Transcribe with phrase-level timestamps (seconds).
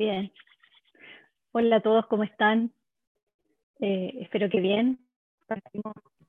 [0.00, 0.32] Bien.
[1.52, 2.72] Hola a todos, ¿cómo están?
[3.80, 4.98] Eh, espero que bien.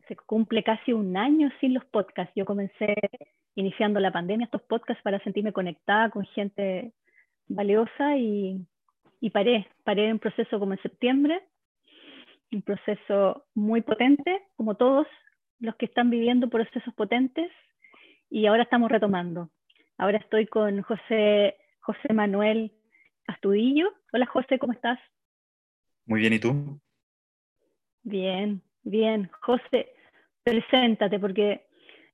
[0.09, 2.33] Se cumple casi un año sin los podcasts.
[2.35, 2.95] Yo comencé
[3.55, 6.91] iniciando la pandemia estos podcasts para sentirme conectada con gente
[7.47, 8.59] valiosa y,
[9.21, 9.69] y paré.
[9.85, 11.41] Paré en un proceso como en septiembre,
[12.51, 15.07] un proceso muy potente, como todos
[15.61, 17.49] los que están viviendo procesos potentes,
[18.29, 19.49] y ahora estamos retomando.
[19.97, 22.73] Ahora estoy con José, José Manuel
[23.31, 23.93] Astudillo.
[24.11, 24.99] Hola José, ¿cómo estás?
[26.05, 26.81] Muy bien, ¿y tú?
[28.03, 29.29] Bien, bien.
[29.41, 29.93] José,
[30.43, 31.65] preséntate porque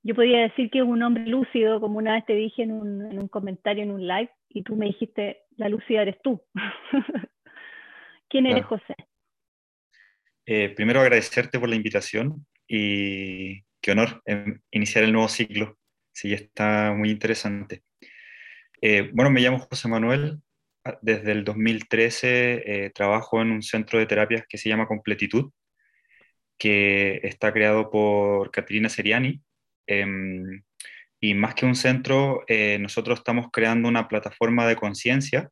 [0.02, 3.28] yo podía decir que es un hombre lúcido, como una vez te dije en un,
[3.28, 6.40] comentario en un live, y tú me dijiste, la lúcida eres tú.
[8.28, 8.94] ¿Quién eres, José?
[10.46, 14.22] Eh, primero agradecerte por la invitación y qué honor
[14.70, 15.78] iniciar el nuevo ciclo.
[16.12, 17.82] Sí, está muy interesante.
[18.80, 20.40] Eh, bueno, me llamo José Manuel,
[21.02, 25.50] desde el 2013 eh, trabajo en un centro de terapias que se llama Completitud,
[26.58, 29.40] que está creado por Caterina Seriani.
[29.86, 30.62] Em,
[31.20, 35.50] y más que un centro, eh, nosotros estamos creando una plataforma de conciencia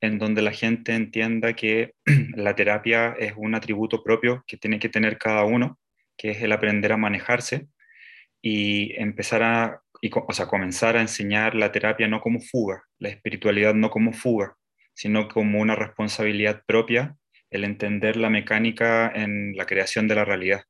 [0.00, 1.94] en donde la gente entienda que
[2.36, 5.78] la terapia es un atributo propio que tiene que tener cada uno,
[6.16, 7.68] que es el aprender a manejarse
[8.42, 13.74] y empezar a, o sea, comenzar a enseñar la terapia no como fuga, la espiritualidad
[13.74, 14.56] no como fuga,
[14.98, 17.16] sino como una responsabilidad propia
[17.50, 20.62] el entender la mecánica en la creación de la realidad.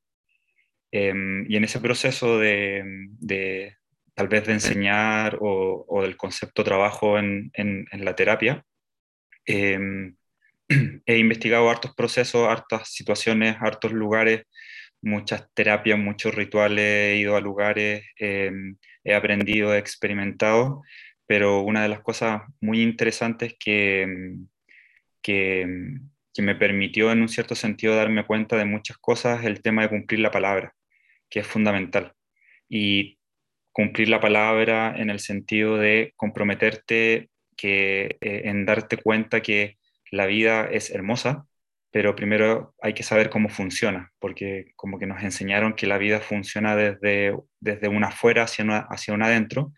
[0.93, 3.75] Em, y en ese proceso de,
[4.15, 7.51] tal vez de enseñar o, del concepto trabajo en,
[7.91, 8.63] la terapia,
[9.47, 10.15] em,
[11.07, 14.43] he investigado hartos procesos, hartas situaciones, hartos lugares,
[15.01, 20.83] muchas terapias, muchos rituales, he ido a lugares, em, he aprendido, he experimentado
[21.29, 24.39] pero una de las cosas muy interesantes que,
[25.23, 25.67] que,
[26.39, 30.21] me permitió en un cierto sentido darme cuenta de muchas cosas el tema de cumplir
[30.21, 30.73] la palabra,
[31.29, 32.15] que es fundamental.
[32.69, 33.19] Y
[33.73, 39.79] cumplir la palabra en el sentido de comprometerte que, eh, en darte cuenta que
[40.13, 41.47] la vida es hermosa,
[41.91, 46.21] pero primero hay que saber cómo funciona, porque como que nos enseñaron que la vida
[46.21, 49.73] funciona desde, desde una afuera hacia, hacia un adentro,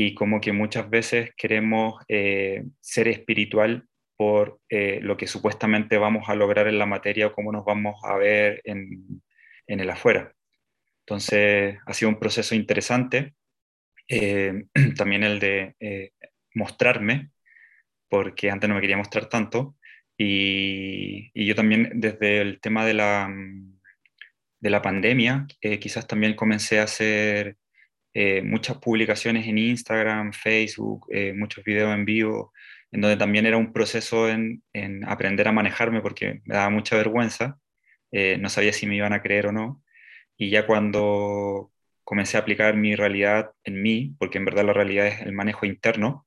[0.00, 6.28] y como que muchas veces queremos eh, ser espiritual por eh, lo que supuestamente vamos
[6.28, 9.20] a lograr en la materia o cómo nos vamos a ver en,
[9.66, 10.32] en el afuera.
[11.00, 13.34] Entonces ha sido un proceso interesante,
[14.06, 14.66] eh,
[14.96, 15.74] también el de
[16.54, 17.32] mostrarme,
[18.08, 19.74] porque antes no me quería mostrar tanto,
[20.16, 23.34] y, y yo también desde el tema de la,
[24.60, 25.48] de la pandemia,
[25.80, 27.56] quizás también comencé a hacer
[28.20, 32.52] eh, muchas publicaciones en Instagram, Facebook, eh, muchos videos en vivo,
[32.90, 34.64] en donde también era un proceso en,
[35.06, 37.58] aprender a manejarme porque me daba mucha vergüenza,
[38.10, 39.84] eh, no sabía si me iban a creer o no,
[40.36, 41.70] y ya cuando
[42.02, 45.64] comencé a aplicar mi realidad en mí, porque en verdad la realidad es el manejo
[45.64, 46.26] interno,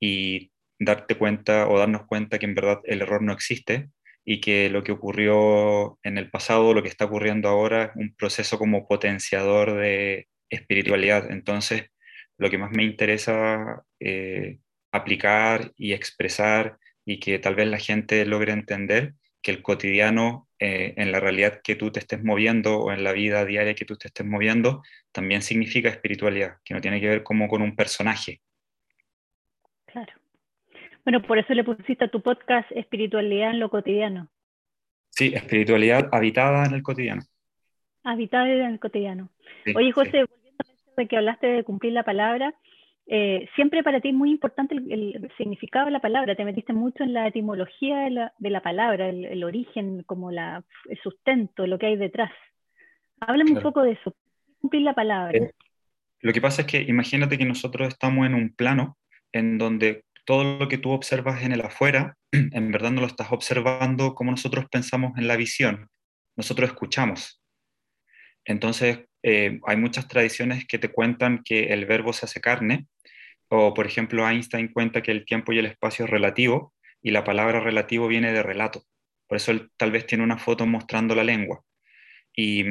[0.00, 0.50] y
[0.80, 3.90] darte cuenta o darnos cuenta que en verdad el error no existe
[4.24, 8.14] y que lo que ocurrió en el pasado, lo que está ocurriendo ahora, es un
[8.16, 11.30] proceso como potenciador de, espiritualidad.
[11.30, 11.90] Entonces,
[12.38, 14.58] lo que más me interesa eh,
[14.92, 20.94] aplicar y expresar y que tal vez la gente logre entender que el cotidiano, eh,
[20.96, 23.96] en la realidad que tú te estés moviendo o en la vida diaria que tú
[23.96, 28.40] te estés moviendo, también significa espiritualidad, que no tiene que ver como con un personaje.
[29.86, 30.12] Claro.
[31.04, 34.28] Bueno, por eso le pusiste a tu podcast Espiritualidad en lo cotidiano.
[35.10, 37.22] Sí, espiritualidad habitada en el cotidiano.
[38.04, 39.28] Habitada en el cotidiano.
[39.74, 40.24] Oye, José,
[40.96, 42.54] de que hablaste de cumplir la palabra,
[43.06, 47.02] eh, siempre para ti es muy importante el, significado de la palabra, te metiste mucho
[47.02, 51.78] en la etimología de la, de la palabra, el, origen, como la, el sustento, lo
[51.78, 52.30] que hay detrás.
[53.20, 54.14] Háblame un poco de eso,
[54.60, 55.36] cumplir la palabra.
[55.36, 55.52] Eh,
[56.20, 58.96] lo que pasa es que imagínate que nosotros estamos en un plano
[59.32, 63.32] en donde todo lo que tú observas en el afuera, en verdad no lo estás
[63.32, 65.88] observando como nosotros pensamos en la visión,
[66.36, 67.42] nosotros escuchamos.
[68.44, 72.86] Entonces, eh, hay muchas tradiciones que te cuentan que el verbo se hace carne,
[73.48, 77.24] o por ejemplo Einstein cuenta que el tiempo y el espacio es relativo, y la
[77.24, 78.84] palabra relativo viene de relato.
[79.26, 81.62] Por eso él tal vez tiene una foto mostrando la lengua.
[82.34, 82.64] Y,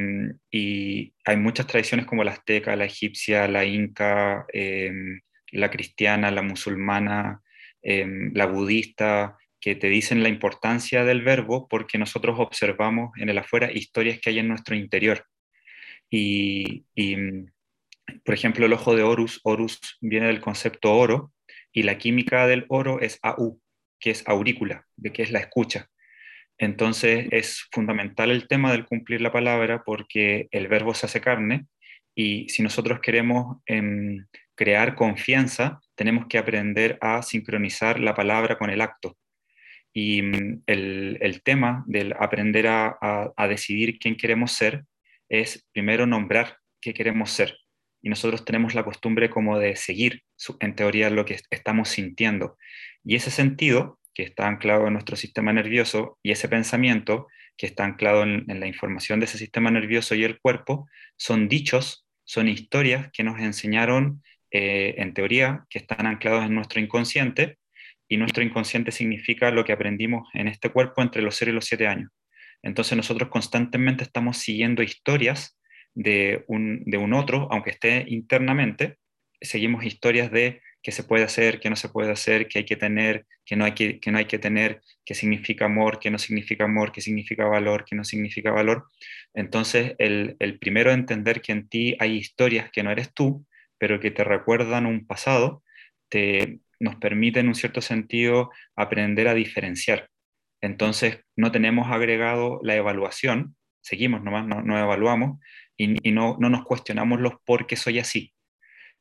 [1.26, 5.22] hay muchas tradiciones como la azteca, la egipcia, la inca, em,
[5.52, 7.42] la cristiana, la musulmana,
[7.82, 13.38] em, la budista, que te dicen la importancia del verbo porque nosotros observamos en el
[13.38, 15.26] afuera historias que hay en nuestro interior.
[16.14, 16.86] Y,
[18.26, 21.32] por ejemplo, el ojo de Horus, Horus viene del concepto oro
[21.72, 23.60] y la química del oro es AU.
[24.00, 25.88] que es aurícula, de que es la escucha.
[26.58, 31.68] Entonces es fundamental el tema del cumplir la palabra porque el verbo se hace carne
[32.16, 34.26] y si nosotros queremos em,
[34.56, 39.18] crear confianza, tenemos que aprender a sincronizar la palabra con el acto.
[39.94, 44.86] Y mm, el, tema del aprender a, decidir quién queremos ser
[45.32, 47.58] es primero nombrar qué queremos ser.
[48.02, 50.24] Y nosotros tenemos la costumbre como de seguir,
[50.60, 52.58] en teoría, lo que estamos sintiendo.
[53.04, 57.86] Y ese sentido, que está anclado en nuestro sistema nervioso, y ese pensamiento, que está
[57.86, 63.10] anclado en, la información de ese sistema nervioso y el cuerpo, son dichos, son historias
[63.14, 67.58] que nos enseñaron, eh, en teoría, que están anclados en nuestro inconsciente
[68.10, 71.66] y nuestro inconsciente significa lo que aprendimos en este cuerpo entre los 0 y los
[71.66, 72.12] 7 años.
[72.64, 75.60] Entonces nosotros constantemente estamos siguiendo historias
[75.94, 78.98] de un, de un otro, aunque esté internamente,
[79.42, 82.76] seguimos historias de qué se puede hacer, qué no se puede hacer, qué hay que
[82.76, 86.64] tener, qué no hay que, no hay que tener, qué significa amor, qué no significa
[86.66, 88.86] amor, qué significa valor, qué no significa valor.
[89.34, 93.46] Entonces, el, el primero entender que en ti hay historias que no eres tú,
[93.78, 95.64] pero que te recuerdan un pasado,
[96.10, 100.10] te, nos permite en un cierto sentido aprender a diferenciar.
[100.62, 105.40] Entonces, no tenemos agregado la evaluación, seguimos nomás, no, evaluamos
[105.76, 108.34] y, no, nos cuestionamos los por qué soy así.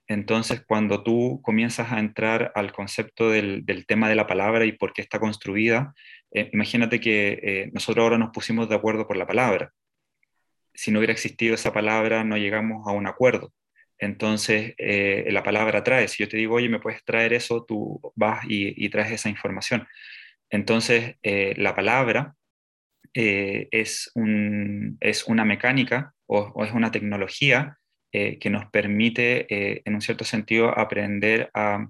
[0.06, 4.92] Entonces, cuando tú comienzas a entrar al concepto del, tema de la palabra y por
[4.92, 5.94] qué está construida,
[6.32, 9.72] eh, imagínate que eh, nosotros ahora nos pusimos de acuerdo por la palabra.
[10.74, 13.52] Si no hubiera existido esa palabra, no llegamos a un acuerdo.
[14.00, 16.08] Entonces, eh, la palabra trae.
[16.08, 19.86] Si yo te digo, oye, me puedes traer eso, tú vas y, traes esa información.
[20.50, 22.34] Entonces, eh, la palabra
[23.14, 27.76] eh, es, una mecánica o, es una tecnología
[28.12, 29.46] que nos permite,
[29.88, 31.86] en un cierto sentido, aprender a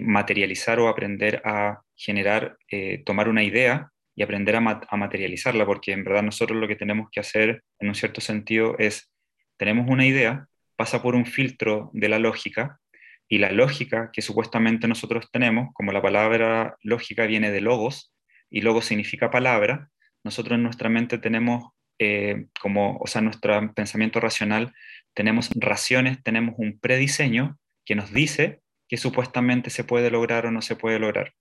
[0.00, 2.56] materializar o aprender a generar,
[3.04, 7.10] tomar una idea y aprender a, a materializarla, porque en verdad nosotros lo que tenemos
[7.12, 9.12] que hacer, en un cierto sentido, es,
[9.58, 12.80] tenemos una idea, pasa por un filtro de la lógica
[13.28, 18.14] y la lógica que supuestamente nosotros tenemos, como la palabra lógica viene de logos
[18.50, 19.90] y logos significa palabra,
[20.22, 24.72] nosotros en nuestra mente tenemos eh, como, o sea, nuestro pensamiento racional,
[25.14, 30.62] tenemos raciones, tenemos un prediseño que nos dice que supuestamente se puede lograr o no
[30.62, 31.32] se puede lograr.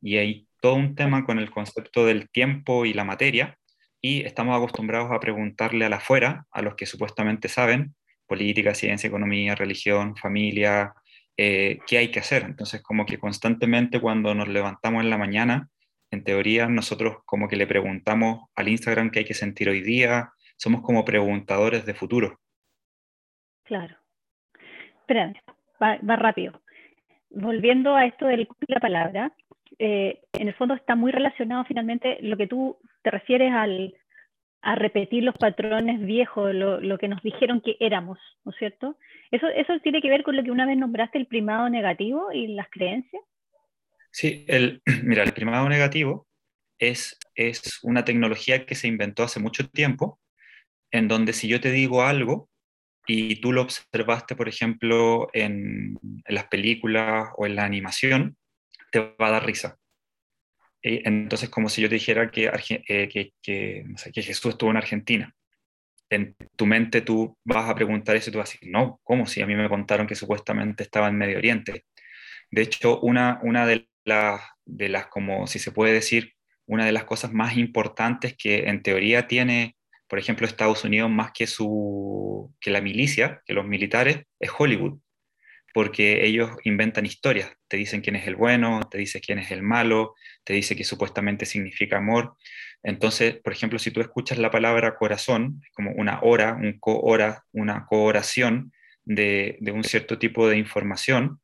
[0.00, 3.58] Y hay todo un tema con el concepto del tiempo y la materia,
[4.02, 7.94] y estamos acostumbrados a preguntarle a la afuera, a los que supuestamente saben,
[8.26, 10.94] política, ciencia, economía, religión, familia,
[11.42, 12.42] eh, qué hay que hacer.
[12.42, 15.70] Entonces, como que constantemente cuando nos levantamos en la mañana,
[16.10, 20.32] en teoría nosotros como que le preguntamos al Instagram qué hay que sentir hoy día,
[20.58, 22.40] somos como preguntadores de futuro.
[23.64, 23.96] Claro.
[25.00, 25.32] Espera,
[25.82, 26.60] va, rápido.
[27.30, 29.32] Volviendo a esto de la palabra,
[29.78, 33.94] eh, en el fondo está muy relacionado finalmente lo que tú te refieres al,
[34.62, 38.98] a repetir los patrones viejos, lo, que nos dijeron que éramos, ¿no es cierto?
[39.30, 42.48] Eso, ¿Eso tiene que ver con lo que una vez nombraste el primado negativo y
[42.48, 43.22] las creencias?
[44.10, 46.26] Sí, el, mira, el primado negativo
[46.78, 50.20] es, es una tecnología que se inventó hace mucho tiempo,
[50.90, 52.50] en donde si yo te digo algo
[53.06, 58.36] y tú lo observaste, por ejemplo, en, en las películas o en la animación,
[58.92, 59.79] te va a dar risa.
[60.82, 62.50] Entonces, como si yo te dijera que,
[62.88, 63.08] eh,
[64.14, 65.34] Jesús estuvo en Argentina.
[66.08, 69.26] En tu mente tú vas a preguntar eso y tú vas a decir, no, ¿cómo?
[69.26, 71.84] Si a mí me contaron que supuestamente estaba en Medio Oriente.
[72.50, 76.34] De hecho, una, una de, las, de las, como si se puede decir,
[76.66, 79.76] una de las cosas más importantes que en teoría tiene,
[80.08, 84.98] por ejemplo, Estados Unidos más que, su, que la milicia, que los militares, es Hollywood
[85.72, 89.62] porque ellos inventan historias, te dicen quién es el bueno, te dicen quién es el
[89.62, 92.36] malo, te dice que supuestamente significa amor.
[92.82, 97.86] Entonces, por ejemplo, si tú escuchas la palabra corazón, como una hora, un co-hora, una
[97.86, 98.72] co-oración
[99.04, 101.40] de, un cierto tipo de información,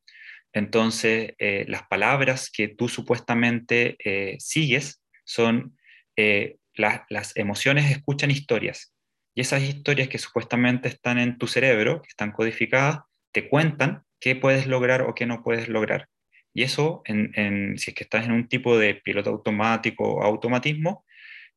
[0.53, 5.77] entonces eh, las palabras que tú supuestamente eh, sigues son,
[6.15, 8.93] eh, las emociones escuchan historias.
[9.35, 14.35] Y esas historias que supuestamente están en tu cerebro, que están codificadas, te cuentan qué
[14.35, 16.07] puedes lograr o qué no puedes lograr.
[16.53, 21.05] Y eso, si es que estás en un tipo de piloto automático o automatismo,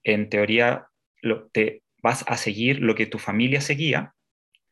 [0.04, 0.86] en teoría
[1.52, 4.14] te vas a seguir lo que tu familia seguía,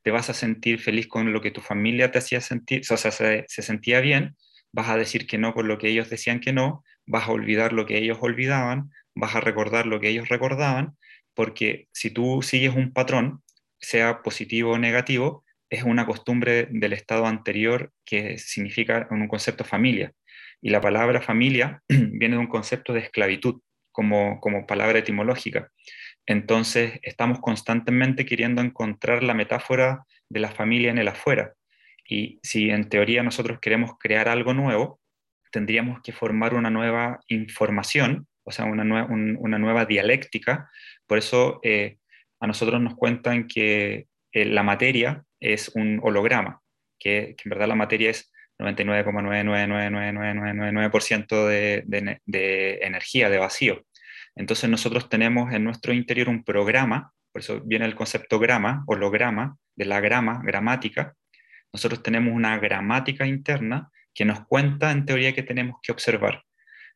[0.02, 3.10] te vas a sentir feliz con lo que tu familia te hacía sentir, o sea,
[3.10, 4.36] se, se sentía bien,
[4.72, 7.72] vas a decir que no con lo que ellos decían que no, vas a olvidar
[7.72, 10.96] lo que ellos olvidaban, vas a recordar lo que ellos recordaban,
[11.34, 13.42] porque si tú sigues un patrón,
[13.80, 20.12] sea positivo o negativo, es una costumbre del estado anterior que significa un concepto familia.
[20.60, 23.60] Y la palabra familia viene de un concepto de esclavitud
[23.92, 25.70] como, como palabra etimológica.
[26.26, 31.54] Entonces, estamos constantemente queriendo encontrar la metáfora de la familia en el afuera.
[32.06, 35.00] Y si en teoría nosotros queremos crear algo nuevo,
[35.50, 40.70] tendríamos que formar una nueva información, o sea, una, una nueva dialéctica.
[41.06, 41.98] Por eso eh,
[42.40, 46.60] a nosotros nos cuentan que eh, la materia es un holograma,
[46.98, 53.84] que, en verdad la materia es 99,999999% de, de, de energía, de vacío.
[54.34, 59.56] Entonces nosotros tenemos en nuestro interior un programa, por eso viene el concepto grama, holograma,
[59.76, 61.14] de la grama, gramática.
[61.72, 66.42] Nosotros tenemos una gramática interna que nos cuenta en teoría que tenemos que observar.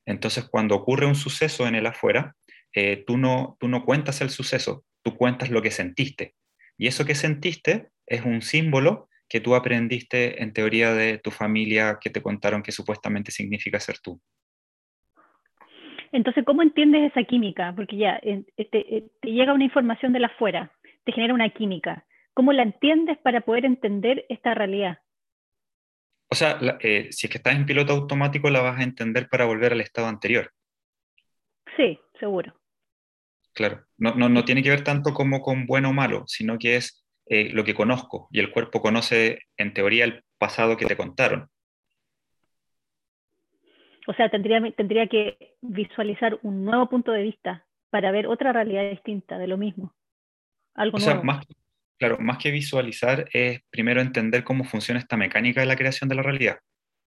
[0.05, 2.35] Entonces cuando ocurre un suceso en el afuera,
[2.75, 6.35] eh, tú, no, tú no cuentas el suceso, tú cuentas lo que sentiste.
[6.77, 11.99] Y eso que sentiste es un símbolo que tú aprendiste en teoría de tu familia
[11.99, 14.21] que te contaron que supuestamente significa ser tú.
[16.13, 17.73] Entonces, ¿cómo entiendes esa química?
[17.75, 20.71] Porque ya eh, te, llega una información de la afuera,
[21.05, 22.05] te genera una química.
[22.35, 24.99] ¿Cómo la entiendes para poder entender esta realidad?
[26.29, 29.47] O sea, eh, si es que estás en piloto automático, la vas a entender para
[29.47, 30.53] volver al estado anterior.
[31.79, 32.55] Sí, seguro.
[33.55, 36.77] Claro, no, no, no tiene que ver tanto como con bueno o malo, sino que
[36.77, 40.97] es eh, lo que conozco y el cuerpo conoce en teoría el pasado que te
[40.97, 41.49] contaron.
[44.07, 48.91] O sea, tendría, tendría que visualizar un nuevo punto de vista para ver otra realidad
[48.91, 49.95] distinta de lo mismo.
[50.75, 51.23] Algo nuevo.
[51.23, 51.47] Más,
[51.99, 56.17] claro, más que visualizar es primero entender cómo funciona esta mecánica de la creación de
[56.17, 56.59] la realidad,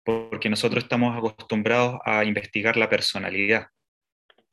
[0.03, 3.67] porque nosotros estamos acostumbrados a investigar la personalidad.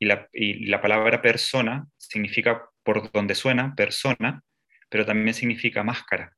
[0.01, 4.41] Y la, y la palabra persona significa, por donde suena, persona,
[4.89, 6.35] pero también significa máscara.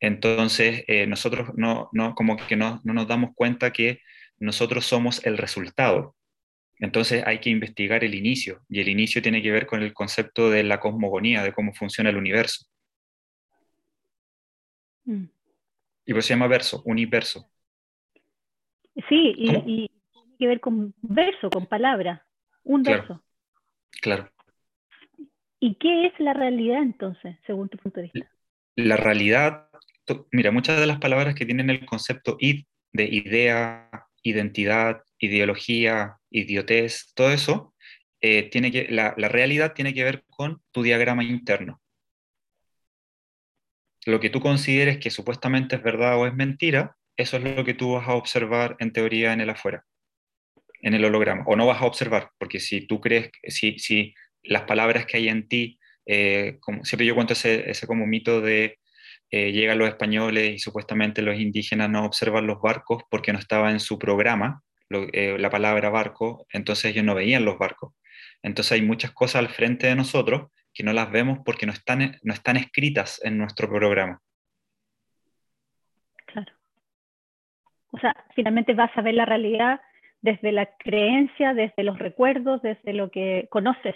[0.00, 4.00] Entonces, eh, nosotros no, no, como que no, no nos damos cuenta que
[4.38, 6.16] nosotros somos el resultado.
[6.78, 10.48] Entonces hay que investigar el inicio, y el inicio tiene que ver con el concepto
[10.48, 12.64] de la cosmogonía, de cómo funciona el universo.
[15.04, 15.24] Mm.
[16.06, 17.50] Y pues se llama verso, universo.
[19.08, 22.26] Sí, y, tiene que ver con verso, con palabra,
[22.64, 23.22] un verso.
[24.00, 24.30] Claro.
[25.60, 28.32] ¿Y qué es la realidad entonces, según tu punto de vista?
[28.76, 29.68] La realidad,
[30.32, 33.90] mira, muchas de las palabras que tienen el concepto id, de idea,
[34.22, 37.74] identidad, ideología, idiotez, todo eso,
[38.22, 41.80] eh, tiene que, la, la realidad tiene que ver con tu diagrama interno.
[44.06, 47.74] Lo que tú consideres que supuestamente es verdad o es mentira, eso es lo que
[47.74, 49.84] tú vas a observar en teoría en el afuera,
[50.80, 51.44] en el holograma.
[51.46, 55.28] O no vas a observar, porque si tú crees, si, si las palabras que hay
[55.28, 58.78] en ti, eh, como, siempre yo cuento ese, ese como mito de
[59.30, 63.70] eh, llegan los españoles y supuestamente los indígenas no observan los barcos porque no estaba
[63.70, 67.94] en su programa eh, la palabra barco, entonces ellos no veían los barcos.
[68.42, 72.16] Entonces hay muchas cosas al frente de nosotros que no las vemos porque no están,
[72.22, 74.20] no están escritas en nuestro programa.
[76.26, 76.52] Claro.
[77.92, 79.80] O sea, finalmente vas a ver la realidad
[80.22, 83.94] desde la creencia, desde los recuerdos, desde lo que conoces.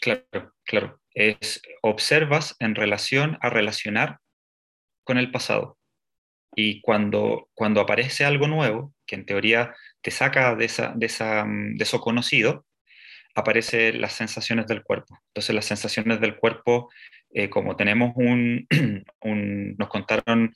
[0.00, 1.00] Claro, claro.
[1.14, 4.18] Es, observas en relación a relacionar
[5.04, 5.78] con el pasado.
[6.56, 11.44] Y cuando, cuando aparece algo nuevo, que en teoría te saca de, esa, de, esa,
[11.44, 12.66] mm, de eso conocido,
[13.34, 15.18] aparecen las sensaciones del cuerpo.
[15.28, 16.90] Entonces las sensaciones del cuerpo,
[17.32, 18.66] eh, como tenemos un,
[19.22, 20.54] un, nos contaron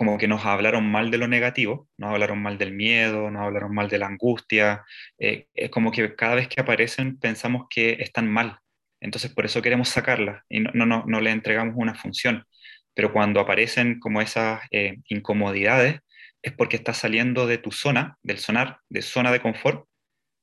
[0.00, 3.74] como que nos hablaron mal de lo negativo, nos hablaron mal del miedo, nos hablaron
[3.74, 4.82] mal de la angustia,
[5.18, 8.60] eh, es como que cada vez que aparecen pensamos que están mal,
[9.02, 12.46] entonces por eso queremos sacarlas y no, no, no, le entregamos una función.
[12.94, 16.00] Pero cuando aparecen como esas eh, incomodidades
[16.40, 19.86] es porque estás saliendo de tu zona, del sonar, de zona de confort.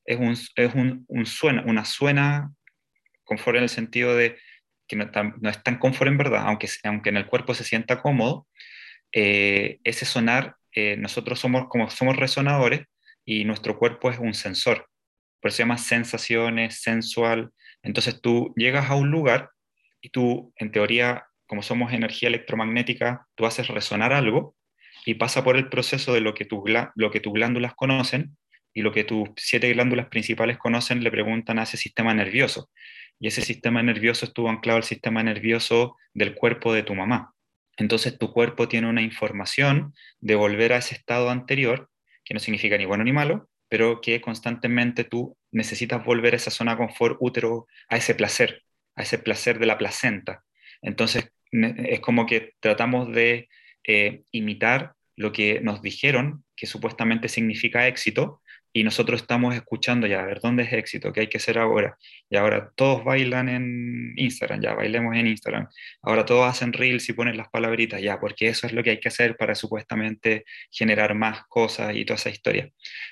[0.04, 2.52] Es, un, es un, un suena, una suena
[3.24, 4.38] confort en el sentido de
[4.86, 5.10] que no,
[5.40, 8.46] no, es tan confort en verdad, aunque, aunque en el cuerpo se sienta cómodo,
[9.12, 12.82] eh, ese sonar, eh, nosotros somos como somos resonadores
[13.24, 14.88] y nuestro cuerpo es un sensor.
[15.40, 17.50] Por eso se llama sensaciones, sensual,
[17.82, 19.50] entonces tú llegas a un lugar
[20.00, 24.56] y tú, en teoría, como somos energía electromagnética, tú haces resonar algo
[25.06, 26.46] y pasa por el proceso de lo que,
[26.94, 28.36] lo que tus glándulas conocen
[28.74, 32.70] y lo que tus siete glándulas principales conocen, le preguntan a ese sistema nervioso.
[33.18, 37.34] Y ese sistema nervioso estuvo anclado al sistema nervioso del cuerpo de tu mamá.
[37.78, 41.88] Entonces tu cuerpo tiene una información de volver a ese estado anterior,
[42.24, 46.50] que no significa ni bueno ni malo, pero que constantemente tú necesitas volver a esa
[46.50, 48.64] zona de confort útero, a ese placer,
[48.96, 50.44] a ese placer de la placenta.
[50.82, 53.48] Entonces, es como que tratamos de
[53.84, 60.20] eh, imitar lo que nos dijeron que supuestamente significa éxito y nosotros estamos escuchando ya,
[60.20, 61.12] a ver, ¿dónde es éxito?
[61.12, 61.96] ¿Qué hay que hacer ahora?
[62.28, 65.68] Y ahora todos bailan en Instagram, ya, bailemos en Instagram.
[66.02, 69.00] Ahora todos hacen reels y ponen las palabritas, ya, porque eso es lo que hay
[69.00, 72.70] que hacer para supuestamente generar más cosas y toda esa historia.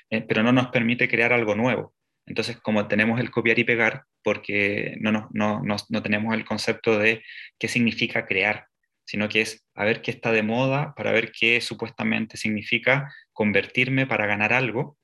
[0.09, 1.93] Eh, pero no nos permite crear algo nuevo.
[2.25, 5.29] Entonces, como tenemos el copiar y pegar, porque no, no,
[5.63, 7.23] no, no tenemos el concepto de
[7.57, 8.67] qué significa crear,
[9.05, 14.05] sino que es a ver qué está de moda para ver qué supuestamente significa convertirme
[14.05, 14.97] para ganar algo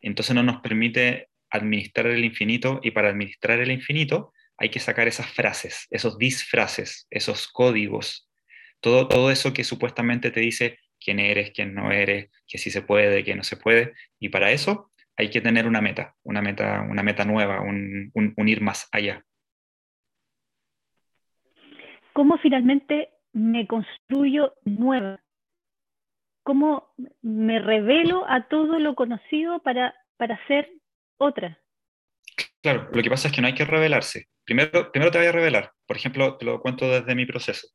[0.00, 5.08] entonces no nos permite administrar el infinito y para administrar el infinito hay que sacar
[5.08, 8.28] esas frases, esos disfraces, esos códigos,
[8.80, 12.82] todo, todo eso que supuestamente te dice quién eres, quién no eres, que sí se
[12.82, 16.86] puede, que no se puede, y para eso hay que tener una meta, una meta,
[16.88, 19.24] una meta nueva, un, un ir más allá.
[22.12, 25.22] ¿Cómo finalmente me construyo nueva?
[26.50, 26.92] Cómo
[27.22, 30.68] me revelo a todo lo conocido para, para ser
[31.16, 31.60] otra.
[32.60, 34.26] Claro, lo que pasa es que no hay que revelarse.
[34.44, 35.70] Primero, primero te voy a revelar.
[35.86, 37.68] Por ejemplo, te lo cuento desde mi proceso.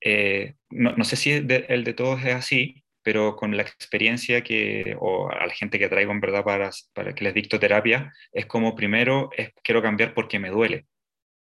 [0.00, 5.28] Eh, no, sé si el de todos es así, pero con la experiencia que, o
[5.28, 8.76] a la gente que traigo en verdad para, para que les dicto terapia, es como
[8.76, 10.86] primero es, quiero cambiar porque me duele.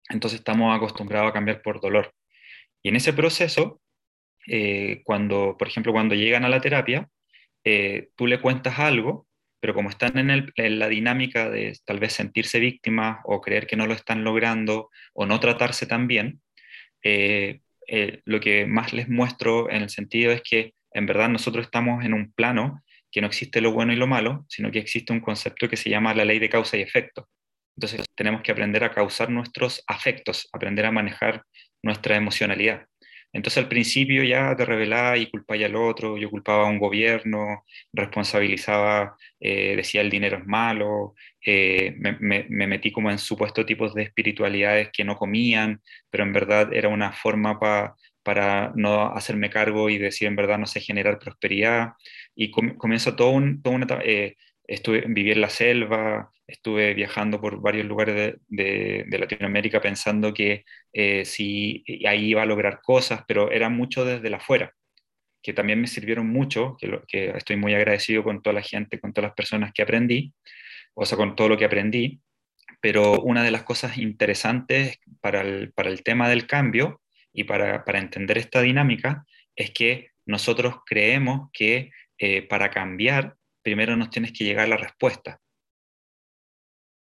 [0.08, 2.14] Entonces estamos acostumbrados a cambiar por dolor.
[2.82, 3.82] Y en ese proceso
[4.48, 7.08] eh, cuando, por ejemplo, cuando llegan a la terapia,
[7.64, 9.28] eh, tú le cuentas algo,
[9.60, 13.86] pero como están en, la dinámica de tal vez sentirse víctimas o creer que no
[13.86, 16.42] lo están logrando o no tratarse tan bien,
[17.04, 17.62] eh,
[18.26, 22.14] lo que más les muestro en el sentido es que en verdad nosotros estamos en
[22.14, 22.82] un plano
[23.12, 25.90] que no existe lo bueno y lo malo, sino que existe un concepto que se
[25.90, 27.28] llama la ley de causa y efecto.
[27.76, 31.44] Entonces tenemos que aprender a causar nuestros afectos, aprender a manejar
[31.84, 32.86] nuestra emocionalidad.
[33.34, 37.64] Entonces al principio ya te revelaba y culpaba al otro, yo culpaba a un gobierno,
[37.94, 44.04] responsabilizaba, eh, decía el dinero es malo, eh, me, metí como en supuestos tipos de
[44.04, 49.98] espiritualidades que no comían, pero en verdad era una forma para no hacerme cargo y
[49.98, 51.94] decir en verdad no sé generar prosperidad.
[52.36, 54.36] Y comienzo todo un, todo una, eh,
[54.68, 61.26] estuve, viví en la selva, estuve viajando por varios lugares de, Latinoamérica pensando que eh,
[61.26, 64.74] si ahí iba a lograr cosas, pero era mucho desde la afuera,
[65.42, 69.14] que también me sirvieron mucho, que, que estoy muy agradecido con toda la gente, con
[69.14, 70.34] todas las personas que aprendí,
[70.94, 72.22] o sea, con todo lo que aprendí,
[72.82, 77.86] pero una de las cosas interesantes para el, para el tema del cambio y para,
[77.86, 84.32] para, entender esta dinámica es que nosotros creemos que eh, para cambiar primero nos tienes
[84.34, 85.40] que llegar la respuesta.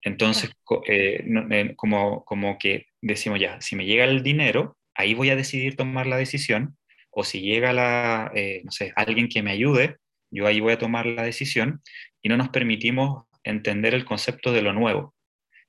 [0.03, 0.51] Entonces,
[0.87, 5.37] eh, eh, como, como que decimos ya, si me llega el dinero, ahí voy a
[5.37, 6.77] decidir tomar la decisión,
[7.11, 9.97] o si llega la, eh, no sé, alguien que me ayude,
[10.31, 11.83] yo ahí voy a tomar la decisión,
[12.23, 15.15] y no nos permitimos entender el concepto de lo nuevo.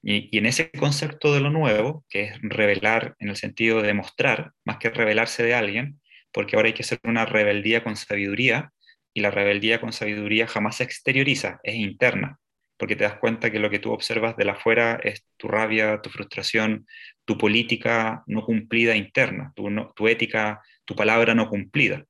[0.04, 3.94] Y, y, en ese concepto de lo nuevo, que es revelar en el sentido de
[3.94, 8.72] mostrar, más que revelarse de alguien, porque ahora hay que hacer una rebeldía con sabiduría,
[9.14, 12.40] y la rebeldía con sabiduría jamás se exterioriza, es interna,
[12.82, 16.02] porque te das cuenta que lo que tú observas de la afuera es tu rabia,
[16.02, 16.88] tu frustración,
[17.26, 22.04] tu política no cumplida interna, tu, tu ética, tu palabra no cumplida.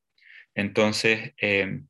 [0.55, 1.81] Entonces, eh,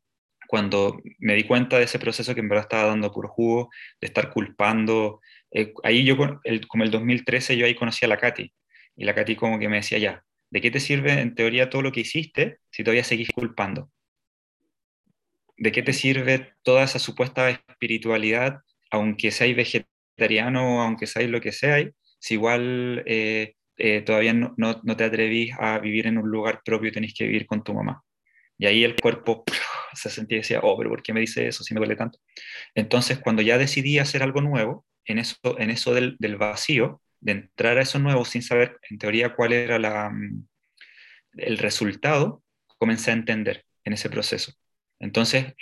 [0.47, 3.69] cuando me di cuenta de ese proceso que en verdad estaba dando puro jugo,
[4.01, 8.17] de estar culpando, eh, ahí yo, el, como el 2013, yo ahí conocí a la
[8.17, 8.51] Katy,
[8.95, 11.83] y la Katy como que me decía ya, ¿de qué te sirve en teoría todo
[11.83, 13.91] lo que hiciste si todavía seguís culpando?
[15.61, 18.61] ¿de qué te sirve toda esa supuesta espiritualidad,
[18.91, 25.03] aunque seáis vegetariano, aunque seáis lo que seáis, si igual eh, eh, todavía no, te
[25.03, 28.03] atrevís a vivir en un lugar propio tenéis que vivir con tu mamá?
[28.57, 29.43] Y ahí el cuerpo
[29.93, 32.19] se sentía y decía, oh, pero ¿por qué me dice eso si me duele tanto?
[32.75, 37.77] Entonces, cuando ya decidí hacer algo nuevo, en eso, en eso del, vacío, de entrar
[37.77, 40.47] a eso nuevo sin saber en teoría cuál era mm,
[41.37, 42.43] el resultado,
[42.77, 44.53] comencé a entender en ese proceso.
[44.99, 45.55] Entonces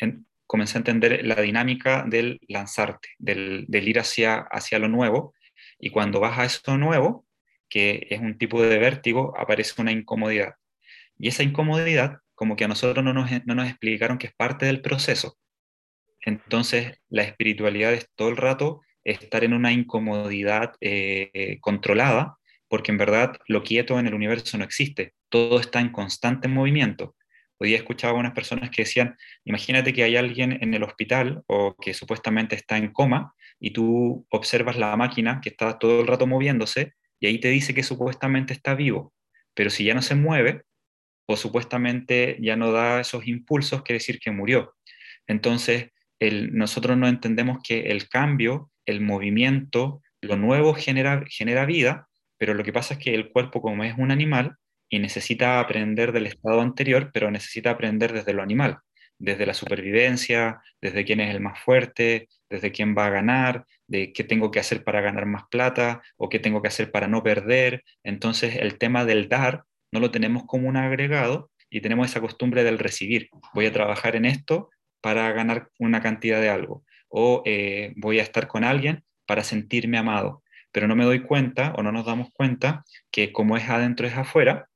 [0.50, 5.36] comencé a entender la dinámica del lanzarte, del, ir hacia, hacia lo nuevo,
[5.78, 7.28] y cuando vas a eso nuevo,
[7.70, 10.56] que es un tipo de vértigo, aparece una incomodidad.
[11.20, 14.66] Y esa incomodidad, como que a nosotros no nos, no nos explicaron que es parte
[14.66, 15.38] del proceso.
[16.22, 22.98] Entonces, la espiritualidad es todo el rato estar en una incomodidad eh, controlada, porque en
[22.98, 27.16] verdad lo quieto en el universo no existe, todo está en constante movimiento.
[27.62, 31.44] Hoy día escuchaba a unas personas que decían, imagínate que hay alguien en el hospital
[31.48, 36.08] o que supuestamente está en coma y tú observas la máquina que está todo el
[36.08, 39.14] rato moviéndose y ahí te dice que supuestamente está vivo,
[39.54, 40.64] pero si ya no se mueve,
[41.28, 44.74] o supuestamente ya no da esos impulsos, quiere decir que murió.
[45.28, 52.54] Entonces, nosotros no entendemos que el cambio, el movimiento, lo nuevo genera, genera vida, pero
[52.54, 54.56] lo que pasa es que el cuerpo, como es un animal,
[54.90, 58.80] y necesita aprender del estado anterior, pero necesita aprender desde lo animal,
[59.20, 64.12] desde la supervivencia, desde quién es el más fuerte, desde quién va a ganar, de
[64.14, 67.22] qué tengo que hacer para ganar más plata o qué tengo que hacer para no
[67.22, 67.84] perder.
[68.04, 72.64] Entonces el tema del dar no lo tenemos como un agregado y tenemos esa costumbre
[72.64, 73.30] del recibir.
[73.54, 74.70] Voy a trabajar en esto
[75.02, 79.98] para ganar una cantidad de algo o eh, voy a estar con alguien para sentirme
[79.98, 80.44] amado.
[80.72, 84.16] Pero no me doy cuenta o no nos damos cuenta que como es adentro es
[84.16, 84.69] afuera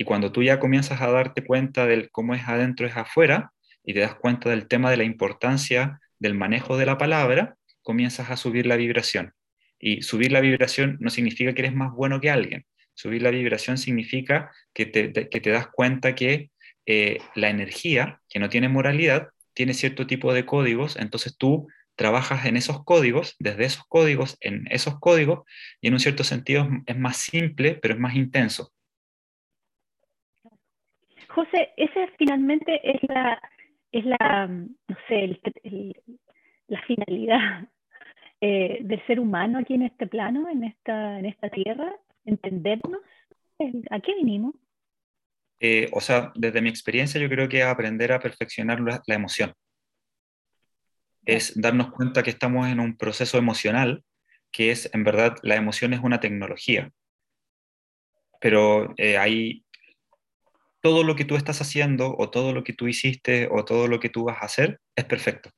[0.00, 3.52] y cuando tú ya comienzas a darte cuenta del cómo es adentro es afuera
[3.84, 8.30] y te das cuenta del tema de la importancia del manejo de la palabra, comienzas
[8.30, 9.34] a subir la vibración.
[9.78, 13.76] Y subir la vibración no significa que eres más bueno que alguien, Subir la vibración
[13.76, 16.50] significa que te, das cuenta que
[16.86, 22.46] eh, la energía, que no tiene moralidad, tiene cierto tipo de códigos, entonces tú trabajas
[22.46, 25.40] en esos códigos, desde esos códigos, en esos códigos,
[25.82, 28.72] y en un cierto sentido es más simple, pero es más intenso.
[31.34, 33.40] José, esa finalmente es la,
[33.92, 35.40] es la no sé,
[36.66, 37.68] la finalidad
[38.40, 43.00] eh, del ser humano aquí en este plano, en esta, en esta tierra, entendernos?
[43.90, 44.54] ¿A qué vinimos?
[45.60, 49.52] Eh, o sea, desde mi experiencia yo creo que aprender a perfeccionar la, emoción.
[51.26, 54.02] Es darnos cuenta que estamos en un proceso emocional,
[54.50, 56.90] que es, en verdad, la emoción es una tecnología.
[58.40, 59.66] Pero eh, hay
[60.80, 64.00] todo lo que tú estás haciendo o todo lo que tú hiciste o todo lo
[64.00, 65.50] que tú vas a hacer es perfecto.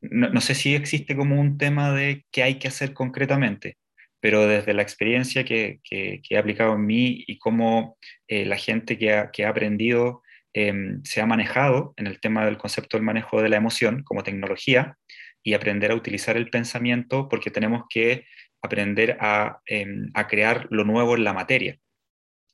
[0.00, 3.76] No, no sé si existe como un tema de qué hay que hacer concretamente,
[4.24, 9.12] pero desde la experiencia que, he aplicado en mí y cómo eh, la gente que
[9.12, 10.22] ha, aprendido
[10.54, 14.22] em, se ha manejado en el tema del concepto del manejo de la emoción como
[14.22, 14.96] tecnología
[15.42, 18.24] y aprender a utilizar el pensamiento porque tenemos que
[18.62, 21.78] aprender a, em, a crear lo nuevo en la materia.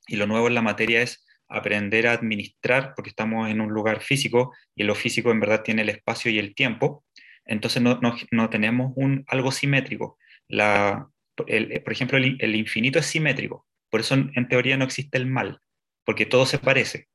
[0.07, 4.01] Y lo nuevo en la materia es aprender a administrar, porque estamos en un lugar
[4.01, 7.03] físico y lo físico en verdad tiene el espacio y el tiempo,
[7.45, 10.17] entonces no, no, no tenemos un, algo simétrico.
[10.47, 11.09] La,
[11.47, 15.59] eh, por ejemplo, el, infinito es simétrico, por eso en, teoría no existe el mal,
[16.05, 17.07] porque todo se parece.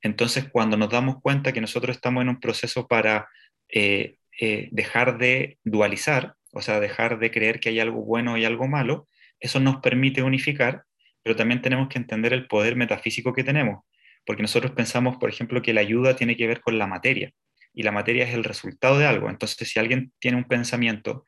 [0.00, 3.28] Entonces, cuando nos damos cuenta que nosotros estamos en un proceso para
[3.68, 8.44] eh, eh, dejar de dualizar, o sea, dejar de creer que hay algo bueno y
[8.44, 9.08] algo malo,
[9.40, 10.84] eso nos permite unificar,
[11.22, 13.84] pero también tenemos que entender el poder metafísico que tenemos,
[14.24, 17.32] porque nosotros pensamos, por ejemplo, que la ayuda tiene que ver con la materia,
[17.74, 19.30] y la materia es el resultado de algo.
[19.30, 21.24] Entonces, si alguien tiene un pensamiento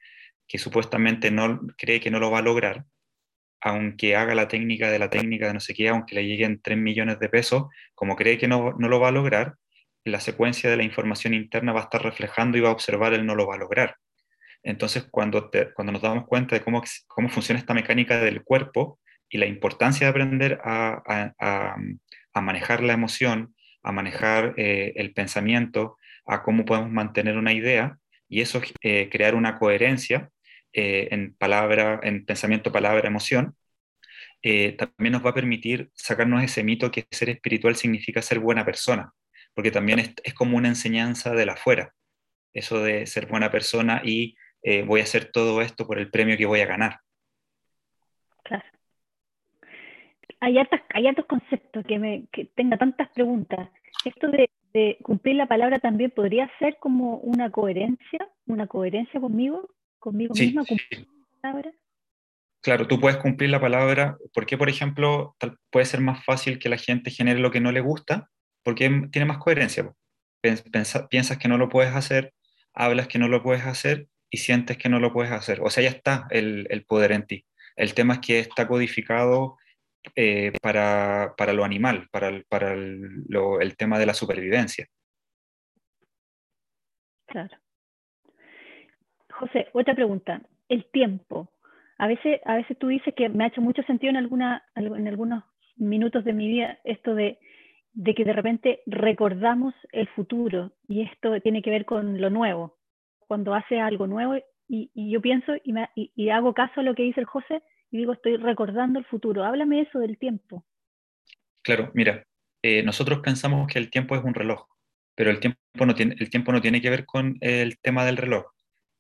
[0.47, 2.85] que supuestamente no cree que no lo va a lograr,
[3.61, 6.77] aunque haga la técnica de la técnica de no sé qué, aunque le lleguen 3
[6.77, 9.55] millones de pesos, como cree que no, no lo va a lograr,
[10.05, 13.25] la secuencia de la información interna va a estar reflejando y va a observar el
[13.25, 13.97] no lo va a lograr.
[14.63, 18.99] Entonces, cuando, cuando nos damos cuenta de cómo, cómo funciona esta mecánica del cuerpo
[19.35, 21.77] y la importancia de aprender a,
[22.41, 28.43] manejar la emoción, a manejar eh, el pensamiento, a cómo podemos mantener una idea y
[28.43, 30.31] eso eh, crear una coherencia,
[30.73, 33.57] eh, en palabra, en pensamiento, palabra, emoción,
[34.41, 38.65] eh, también nos va a permitir sacarnos ese mito que ser espiritual significa ser buena
[38.65, 39.11] persona,
[39.53, 41.93] porque también es, como una enseñanza de la afuera,
[42.53, 44.37] eso de ser buena persona y
[44.87, 47.01] voy a hacer todo esto por el premio que voy a ganar.
[48.45, 48.65] Claro.
[50.45, 50.59] Hay
[51.07, 53.69] hartos, conceptos que, me, que tenga tantas preguntas.
[54.05, 59.69] Esto de, de cumplir la palabra también podría ser como una coherencia, una coherencia conmigo,
[59.99, 60.65] conmigo misma,
[62.61, 65.37] Claro, tú puedes cumplir la palabra, porque por ejemplo
[65.71, 68.31] puede ser más fácil que la gente genere lo que no le gusta,
[68.63, 69.93] porque tiene más coherencia.
[70.41, 72.33] piensas que no lo puedes hacer,
[72.73, 75.61] hablas que no lo puedes hacer y sientes que no lo puedes hacer.
[75.63, 77.45] O sea, ya está el, poder en ti.
[77.77, 79.59] El tema es que está codificado
[80.17, 84.87] eh, para, lo animal, para, el, para el tema de la supervivencia.
[87.27, 87.57] Claro.
[89.33, 90.41] José, otra pregunta.
[90.69, 91.51] El tiempo.
[91.99, 95.09] A veces, a veces tú dices que me ha hecho mucho sentido en, alguna, en
[95.09, 95.45] algunos
[95.77, 97.39] minutos de mi vida esto de,
[98.17, 102.77] que de repente recordamos el futuro y esto tiene que ver con lo nuevo.
[103.27, 104.37] Cuando hace algo nuevo
[104.69, 107.63] y, yo pienso y, hago caso a lo que dice el José
[107.95, 109.45] y digo, estoy recordando el futuro.
[109.45, 110.65] Háblame eso del tiempo.
[111.63, 112.27] Claro, mira,
[112.63, 114.67] eh, nosotros pensamos que el tiempo es un reloj,
[115.15, 118.17] pero el tiempo no tiene, el tiempo no tiene que ver con el tema del
[118.19, 118.55] reloj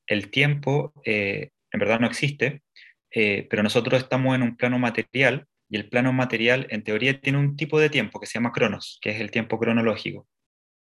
[0.07, 2.63] el tiempo eh, en verdad no existe,
[3.11, 7.39] eh, pero nosotros estamos en un plano material y el plano material en teoría tiene
[7.39, 10.29] un tipo de tiempo que se llama cronos, que es el tiempo cronológico.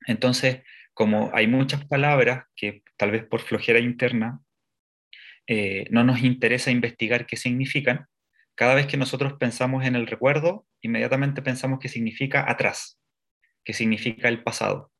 [0.06, 0.62] Entonces,
[0.92, 4.40] como hay muchas palabras que tal vez por flojera interna
[5.46, 8.06] eh, no nos interesa investigar qué significan,
[8.54, 13.00] cada vez que nosotros pensamos en el recuerdo, inmediatamente pensamos que significa atrás,
[13.64, 14.92] que significa el pasado.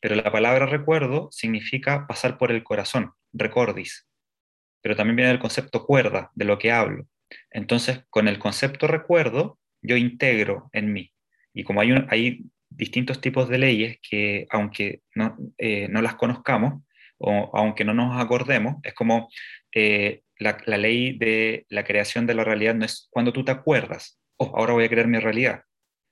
[0.00, 4.06] Pero la palabra recuerdo significa pasar por el corazón, recordis.
[4.82, 7.06] Pero también viene del concepto cuerda, de lo que hablo.
[7.50, 11.12] Entonces, con el concepto recuerdo, yo integro en mí.
[11.54, 16.82] Y como hay, distintos tipos de leyes que, aunque no, eh, no las conozcamos,
[17.52, 19.28] aunque no nos acordemos, es como
[19.72, 23.52] eh, la, la, ley de la creación de la realidad no es cuando tú te
[23.52, 25.62] acuerdas, oh, ahora voy a crear mi realidad,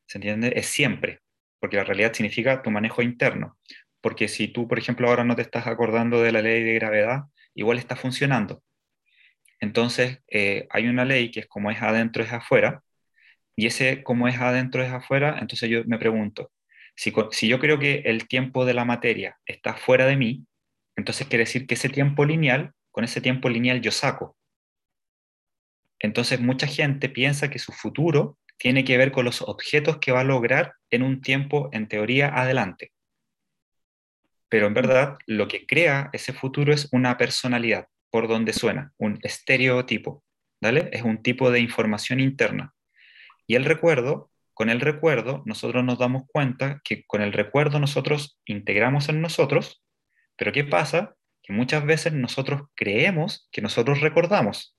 [0.06, 0.52] ¿se entiende?
[0.56, 1.20] Es siempre,
[1.58, 3.58] porque la realidad significa tu manejo interno,
[4.00, 7.22] porque si tú, por ejemplo, ahora no te estás acordando de la ley de gravedad,
[7.54, 8.62] igual está funcionando.
[9.60, 12.82] Entonces, eh, hay una ley que es como es adentro es afuera,
[13.56, 16.50] y ese como es adentro es afuera, entonces yo me pregunto,
[16.96, 20.46] si, si yo creo que el tiempo de la materia está fuera de mí,
[21.00, 24.36] entonces quiere decir que ese tiempo lineal, con ese tiempo lineal yo saco.
[25.98, 30.20] Entonces mucha gente piensa que su futuro tiene que ver con los objetos que va
[30.20, 32.92] a lograr en un tiempo, en teoría, adelante.
[34.50, 39.18] Pero en verdad lo que crea ese futuro es una personalidad, por donde suena, un
[39.22, 40.22] estereotipo,
[40.60, 40.90] ¿vale?
[40.92, 42.74] Es un tipo de información interna.
[43.46, 48.38] Y el recuerdo, con el recuerdo, nosotros nos damos cuenta que con el recuerdo nosotros
[48.44, 49.82] integramos en nosotros
[50.40, 51.16] pero ¿qué pasa?
[51.42, 54.74] Que muchas veces nosotros creemos que nosotros recordamos,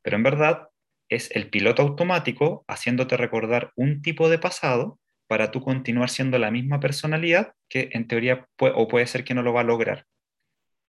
[0.00, 0.68] pero en verdad
[1.08, 6.52] es el piloto automático haciéndote recordar un tipo de pasado para tú continuar siendo la
[6.52, 10.06] misma personalidad que en teoría o puede ser que no lo va a lograr.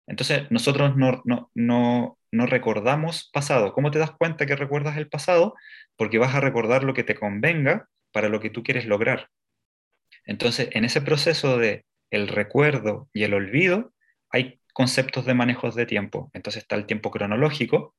[0.06, 3.72] Entonces, nosotros no, no, no, no, recordamos pasado.
[3.72, 5.54] ¿Cómo te das cuenta que recuerdas el pasado?
[5.96, 9.30] Porque vas a recordar lo que te convenga para lo que tú quieres lograr.
[10.26, 13.92] Entonces, en ese proceso de el recuerdo y el olvido,
[14.30, 16.30] hay conceptos de manejos de tiempo.
[16.34, 17.96] Entonces está el tiempo cronológico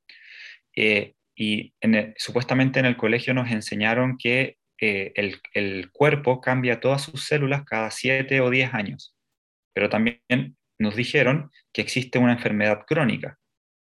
[0.76, 1.72] eh, y
[2.16, 5.12] supuestamente en el colegio nos enseñaron que eh,
[5.54, 9.16] el, cuerpo cambia todas sus células cada 7 o 10 años,
[9.74, 13.38] pero también nos dijeron que existe una enfermedad crónica.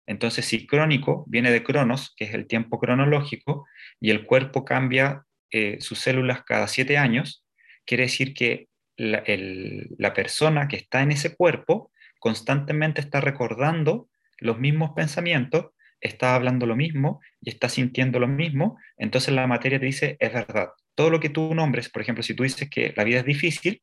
[0.08, 3.66] Entonces, si crónico viene de cronos, que es el tiempo cronológico,
[4.00, 7.44] y el cuerpo cambia eh, sus células cada 7 años,
[7.86, 14.92] quiere decir que la, persona que está en ese cuerpo constantemente está recordando los mismos
[14.96, 15.68] pensamientos,
[16.02, 20.34] está hablando lo mismo y está sintiendo lo mismo, entonces la materia te dice, es
[20.34, 20.70] verdad.
[20.96, 23.82] Todo lo que tú nombres, por ejemplo, si tú dices que la vida es difícil,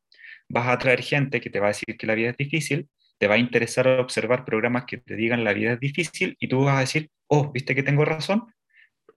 [0.49, 3.27] vas a atraer gente que te va a decir que la vida es difícil, te
[3.27, 6.77] va a interesar observar programas que te digan la vida es difícil y tú vas
[6.77, 8.43] a decir, oh, ¿viste que tengo razón?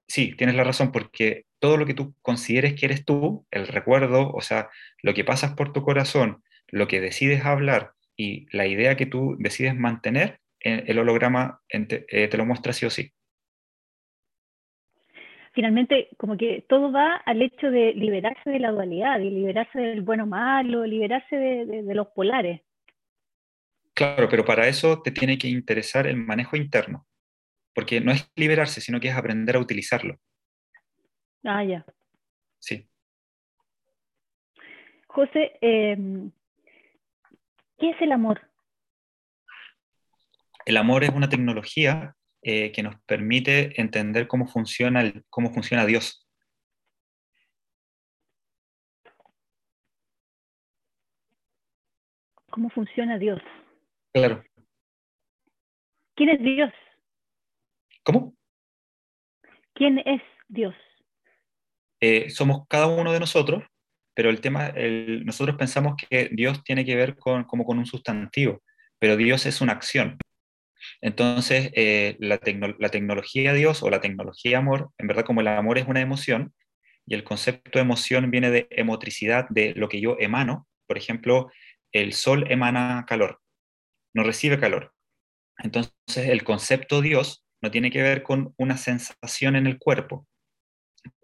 [0.08, 4.30] Sí, tienes la razón porque todo lo que tú consideres que eres tú, el recuerdo,
[4.30, 4.68] o sea,
[5.02, 9.36] lo que pasas por tu corazón, lo que decides hablar y la idea que tú
[9.38, 13.12] decides mantener, eh, el holograma eh, te lo muestra sí o sí.
[15.52, 20.02] Finalmente, como que todo va al hecho de liberarse de la dualidad, de liberarse del
[20.02, 22.60] bueno malo, liberarse de los polares.
[23.96, 27.06] Claro, pero para eso te tiene que interesar el manejo interno,
[27.76, 30.18] porque no es liberarse, sino que es aprender a utilizarlo.
[31.44, 31.84] Ah, ya.
[32.58, 32.88] Sí.
[35.06, 36.32] José, em,
[37.78, 38.50] ¿qué es el amor?
[40.64, 45.84] El amor es una tecnología eh, que nos permite entender cómo funciona, el, cómo funciona
[45.84, 46.26] Dios.
[52.48, 53.42] ¿Cómo funciona Dios?
[54.14, 54.42] Claro.
[56.14, 56.72] ¿Quién es Dios?
[58.06, 58.36] ¿Cómo?
[59.74, 60.76] ¿Quién es Dios?
[62.00, 63.64] Eh, somos cada uno de nosotros,
[64.14, 64.72] pero el tema,
[65.24, 68.62] nosotros pensamos que Dios tiene que ver con, como con un sustantivo,
[69.00, 70.18] pero Dios es una acción.
[71.00, 72.38] Entonces, eh, la,
[72.78, 76.54] la, tecnología Dios o la tecnología amor, en verdad como el amor es una emoción,
[77.06, 80.68] y el concepto de emoción viene de emotricidad, de lo que yo emano.
[80.86, 81.50] Por ejemplo,
[81.90, 83.40] el sol emana calor,
[84.14, 84.92] no recibe calor.
[85.58, 90.26] Entonces, el concepto Dios no tiene que ver con una sensación en el cuerpo,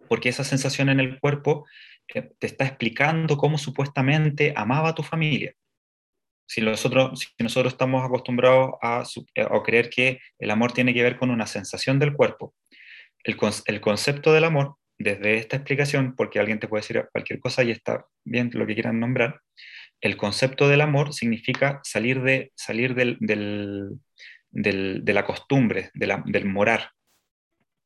[0.08, 1.66] porque esa sensación en el cuerpo
[2.14, 5.54] eh, te está explicando cómo supuestamente amaba a tu familia.
[6.46, 11.02] Si nosotros, si nosotros estamos acostumbrados a, eh, a, creer que el amor tiene que
[11.02, 12.54] ver con una sensación del cuerpo,
[13.24, 17.70] el, concepto del amor, desde esta explicación, porque alguien te puede decir cualquier cosa y
[17.70, 19.40] está bien lo que quieran nombrar,
[20.00, 23.98] el concepto del amor significa salir, de, salir del,
[24.52, 26.90] del, de la costumbre, de del morar,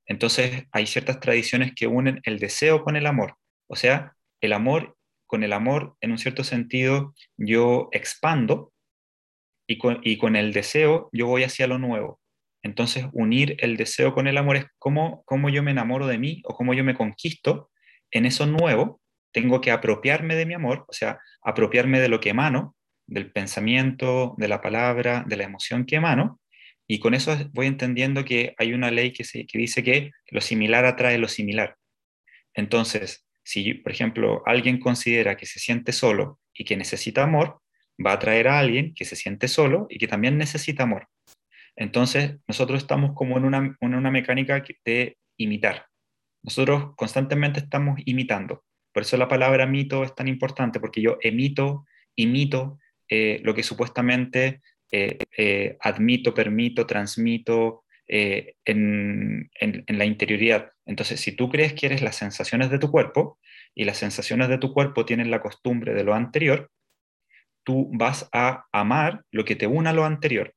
[0.05, 3.37] Entonces hay ciertas tradiciones que unen el deseo con el amor.
[3.69, 8.73] O sea, el amor, con el amor, en un cierto sentido, yo expando
[9.67, 12.21] y con, y con el deseo yo voy hacia lo nuevo.
[12.63, 16.43] Entonces, unir el deseo con el amor es cómo, cómo yo me enamoro de mí
[16.45, 17.71] o cómo yo me conquisto
[18.11, 19.01] en eso nuevo.
[19.33, 22.75] Tengo que apropiarme de mi amor, o sea, apropiarme de lo que emano,
[23.07, 26.41] del pensamiento, de la palabra, de la emoción que emano,
[26.89, 30.41] y con eso voy entendiendo que hay una ley que, se, que dice que lo
[30.41, 31.77] similar atrae lo similar.
[32.55, 37.61] Entonces, si, por ejemplo, alguien considera que se siente solo y que necesita amor,
[38.05, 41.09] va a atraer a alguien que se siente solo y que también necesita amor.
[41.77, 45.87] Entonces, nosotros estamos como en una, en una mecánica de imitar.
[46.43, 48.65] Nosotros constantemente estamos imitando.
[48.93, 53.63] Por eso la palabra mito es tan importante, porque yo emito, imito eh, lo que
[53.63, 60.71] supuestamente eh, eh, admito, permito, transmito en, en la interioridad.
[60.85, 63.41] Entonces, si tú crees que eres las sensaciones de tu cuerpo
[63.75, 66.71] y las sensaciones de tu cuerpo tienen la costumbre de lo anterior,
[67.65, 70.55] tú vas a amar lo que te una a lo anterior.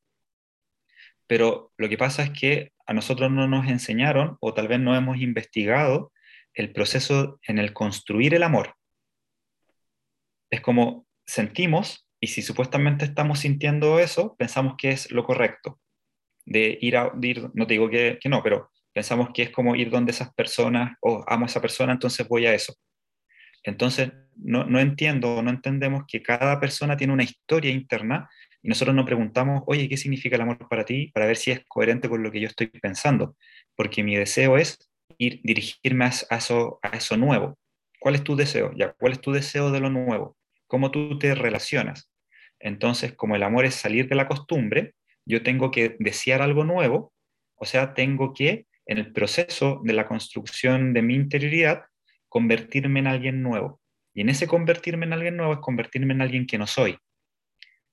[1.26, 4.96] Pero lo que pasa es que a nosotros no nos enseñaron o tal vez no
[4.96, 6.12] hemos investigado
[6.54, 8.76] el proceso en el construir el amor.
[10.52, 15.80] Es como sentimos y si supuestamente estamos sintiendo eso, pensamos que es lo correcto.
[16.46, 19.76] De ir a, ir, no te digo que, que, no, pero pensamos que es como
[19.76, 22.74] ir donde esas personas, o oh, amo a esa persona, entonces voy a eso.
[23.64, 28.30] Entonces, no, no entiendo, no entendemos que cada persona tiene una historia interna
[28.62, 31.12] y nosotros nos preguntamos, oye, ¿qué significa el amor para ti?
[31.14, 33.36] Para ver si es coherente con lo que yo estoy pensando.
[33.76, 37.58] Porque mi deseo es ir, dirigirme a, eso, a eso nuevo.
[38.00, 38.72] ¿Cuál es tu deseo?
[38.76, 40.38] Ya, ¿cuál es tu deseo de lo nuevo?
[40.70, 42.12] ¿Cómo tú te relacionas?
[42.60, 44.94] Entonces, como el amor es salir de la costumbre,
[45.26, 47.12] yo tengo que desear algo nuevo,
[47.56, 51.86] o sea, tengo que, en el proceso de la construcción de mi interioridad,
[52.28, 53.82] convertirme en alguien nuevo.
[54.14, 57.00] Y en ese convertirme en alguien nuevo es convertirme en alguien que no soy.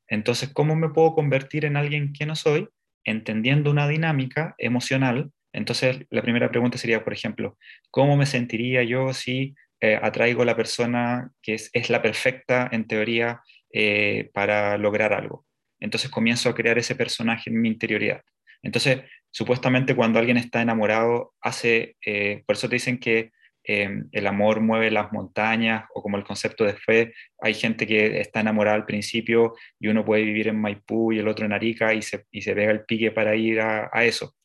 [0.07, 2.69] Entonces, ¿cómo me puedo convertir en alguien que no soy?
[3.05, 5.31] Entendiendo una dinámica emocional.
[5.55, 7.57] Entonces, la primera pregunta sería, por ejemplo,
[7.91, 12.69] ¿cómo me sentiría yo si eh, atraigo a la persona que es, es la perfecta,
[12.73, 13.41] en teoría,
[13.73, 15.47] eh, para lograr algo?
[15.81, 18.23] Entonces comienzo a crear ese personaje en mi interioridad.
[18.63, 23.33] Entonces, supuestamente cuando alguien está enamorado, hace, eh, por eso te dicen que
[23.69, 28.21] Em, el amor mueve las montañas o como el concepto de fe, hay gente que
[28.21, 31.93] está enamorada al principio y uno puede vivir en Maipú y el otro en Arica
[31.93, 34.37] y se, y se pega el pique para ir a, eso.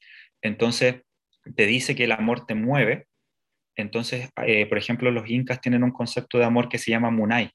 [0.42, 1.04] Entonces,
[1.56, 3.06] te dice que el amor te mueve.
[3.82, 7.52] Entonces, eh, por ejemplo, los incas tienen un concepto de amor que se llama munay.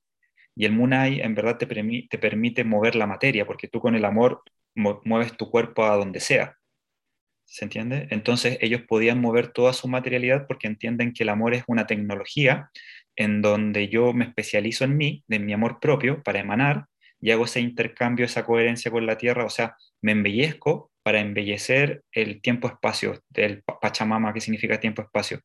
[0.55, 4.05] Y el munay en verdad te, te permite mover la materia, porque tú con el
[4.05, 4.43] amor
[4.75, 6.57] mueves tu cuerpo a donde sea.
[7.45, 8.09] ¿Se entiende?
[8.11, 12.71] Entonces ellos podían mover toda su materialidad porque entienden que el amor es una tecnología
[13.15, 16.87] en donde yo me especializo en mí, de mi amor propio, para emanar
[17.21, 22.03] y hago ese intercambio, esa coherencia con la tierra, o sea, me embellezco para embellecer
[22.11, 25.39] el tiempo-espacio, del Pachamama, que significa tiempo-espacio.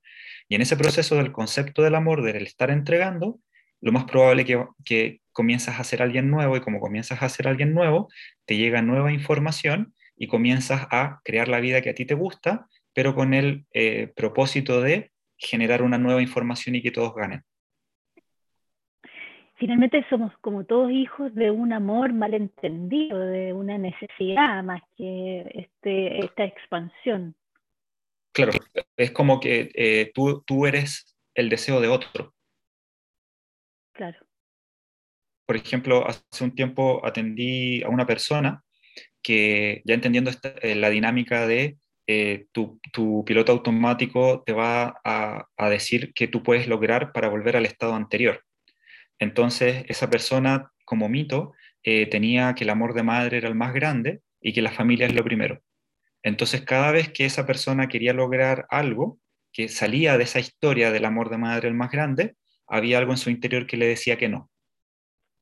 [0.49, 3.39] Y en ese proceso del concepto del amor, del estar entregando,
[3.79, 7.47] lo más probable que, que comienzas a ser alguien nuevo y como comienzas a ser
[7.47, 8.09] alguien nuevo,
[8.47, 12.65] te llega nueva información y comienzas a crear la vida que a ti te gusta,
[12.95, 17.43] pero con el eh, propósito de generar una nueva información y que todos ganen.
[19.61, 26.25] Finalmente somos como todos hijos de un amor malentendido, de una necesidad más que este,
[26.25, 27.35] esta expansión.
[28.31, 28.53] Claro,
[28.97, 32.33] es como que eh, tú, tú eres el deseo de otro.
[33.91, 34.17] Claro.
[35.45, 38.63] Por ejemplo, hace un tiempo atendí a una persona
[39.21, 40.31] que ya entendiendo
[40.63, 42.79] eh, la dinámica de eh, tu,
[43.27, 48.43] piloto automático te va a, decir que tú puedes lograr para volver al estado anterior.
[49.19, 53.73] Entonces, esa persona, como mito, eh, tenía que el amor de madre era el más
[53.73, 55.61] grande y que la familia es lo primero.
[56.23, 59.19] Entonces, cada vez que esa persona quería lograr algo
[59.53, 62.35] que salía de esa historia del amor de madre el más grande,
[62.67, 64.49] había algo en su interior que le decía que no.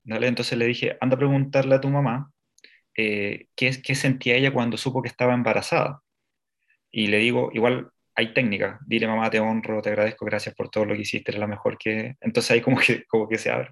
[0.06, 2.32] Entonces le dije, anda a preguntarle a tu mamá
[2.96, 6.02] eh, qué, sentía ella cuando supo que estaba embarazada.
[6.92, 10.84] Y le digo, igual hay técnica, dile mamá, te honro, te agradezco, gracias por todo
[10.84, 12.16] lo que hiciste, eres la mejor que...
[12.20, 13.72] Entonces ahí como que, como que se abre.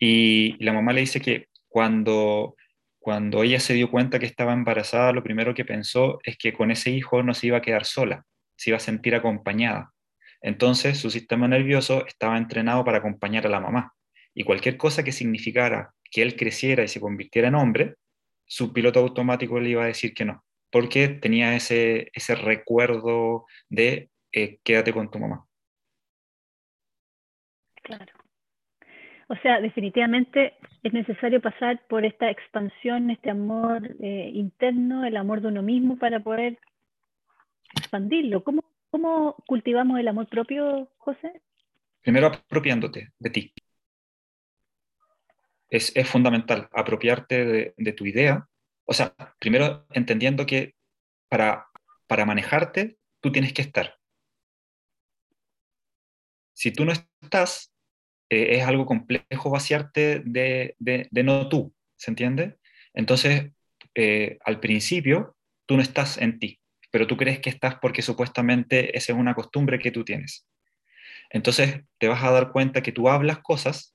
[0.00, 2.56] Y, la mamá le dice que cuando,
[2.98, 6.70] cuando ella se dio cuenta que estaba embarazada, lo primero que pensó es que con
[6.70, 8.24] ese hijo no se iba a quedar sola,
[8.56, 9.92] se iba a sentir acompañada.
[10.40, 13.92] Entonces su sistema nervioso estaba entrenado para acompañar a la mamá.
[14.34, 17.94] Y cualquier cosa que significara que él creciera y se convirtiera en hombre,
[18.46, 20.43] su piloto automático le iba a decir que no,
[20.74, 25.46] porque tenía ese, ese recuerdo de eh, quédate con tu mamá.
[27.80, 28.12] Claro.
[29.28, 35.42] O sea, definitivamente es necesario pasar por esta expansión, este amor eh, interno, el amor
[35.42, 36.58] de uno mismo para poder
[37.76, 38.42] expandirlo.
[38.42, 41.40] ¿Cómo, ¿Cómo cultivamos el amor propio, José?
[42.02, 43.52] Primero apropiándote de ti.
[45.70, 48.48] Es, es fundamental apropiarte de, de, tu idea.
[48.84, 50.74] O sea, primero entendiendo que
[51.28, 51.66] para,
[52.06, 53.96] para manejarte, tú tienes que estar.
[56.52, 57.72] Si tú no estás,
[58.30, 62.58] eh, es algo complejo vaciarte de, de, no tú, ¿se entiende?
[62.92, 63.52] Entonces,
[63.94, 66.60] eh, al principio, tú no estás en ti,
[66.90, 70.46] pero tú crees que estás porque supuestamente esa es una costumbre que tú tienes.
[71.30, 73.93] Entonces, te vas a dar cuenta que tú hablas cosas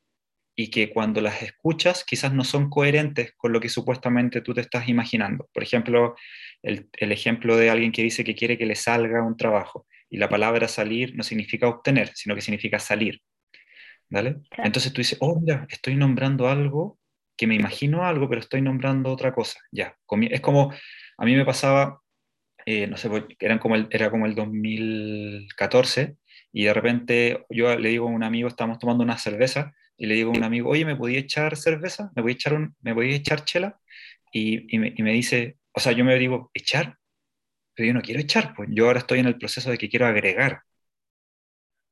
[0.62, 4.60] y que cuando las escuchas quizás no son coherentes con lo que supuestamente tú te
[4.60, 5.50] estás imaginando.
[5.54, 6.16] Por ejemplo,
[6.62, 10.18] el, el ejemplo de alguien que dice que quiere que le salga un trabajo y
[10.18, 13.22] la palabra salir no significa obtener, sino que significa salir.
[14.10, 14.42] ¿Vale?
[14.58, 17.00] Entonces tú dices, oh, mira, estoy nombrando algo
[17.38, 19.62] que me imagino algo, pero estoy nombrando otra cosa.
[19.72, 19.96] Ya,
[20.30, 20.74] es como,
[21.18, 22.02] a mí me pasaba,
[22.66, 26.18] eh, no sé, eran como el, era como el 2014,
[26.52, 30.16] y de repente yo le digo a un amigo, estamos tomando una cerveza, y le
[30.16, 32.12] digo a un amigo, oye, ¿me podía echar cerveza?
[32.16, 33.80] ¿Me podía echar, un, ¿me podía echar chela?
[34.32, 36.98] Y, y, me, y me dice, o sea, yo me digo, ¿echar?
[37.76, 40.08] Pero yo no quiero echar, pues yo ahora estoy en el proceso de que quiero
[40.08, 40.62] agregar.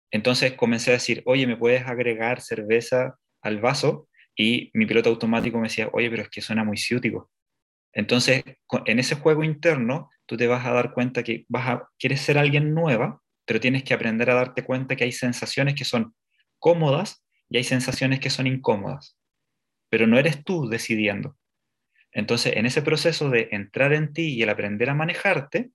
[0.09, 4.07] Entonces comencé a decir, oye, ¿me puedes agregar cerveza al vaso?
[4.37, 7.29] Y mi piloto automático me decía, oye, pero es que suena muy ciútico.
[7.91, 8.43] Entonces,
[8.85, 12.37] en ese juego interno, tú te vas a dar cuenta que vas a, quieres ser
[12.37, 16.15] alguien nueva, pero tienes que aprender a darte cuenta que hay sensaciones que son
[16.59, 19.17] cómodas y hay sensaciones que son incómodas.
[19.89, 21.37] Pero no eres tú decidiendo.
[22.11, 25.71] Entonces, en ese proceso de entrar en ti y el aprender a manejarte,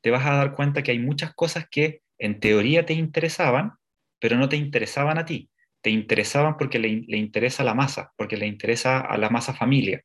[0.00, 3.72] te vas a dar cuenta que hay muchas cosas que en teoría te interesaban,
[4.20, 5.50] pero no te interesaban a ti.
[5.80, 10.02] Te interesaban porque le, le interesa la masa, porque le interesa a la masa familia.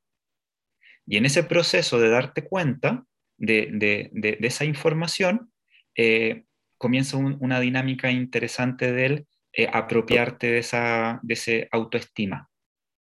[1.05, 3.05] Y en ese proceso de darte cuenta
[3.37, 5.51] de, de, de, esa información,
[5.95, 6.45] eh,
[6.77, 12.49] comienza un, una dinámica interesante del eh, apropiarte de esa de ese autoestima.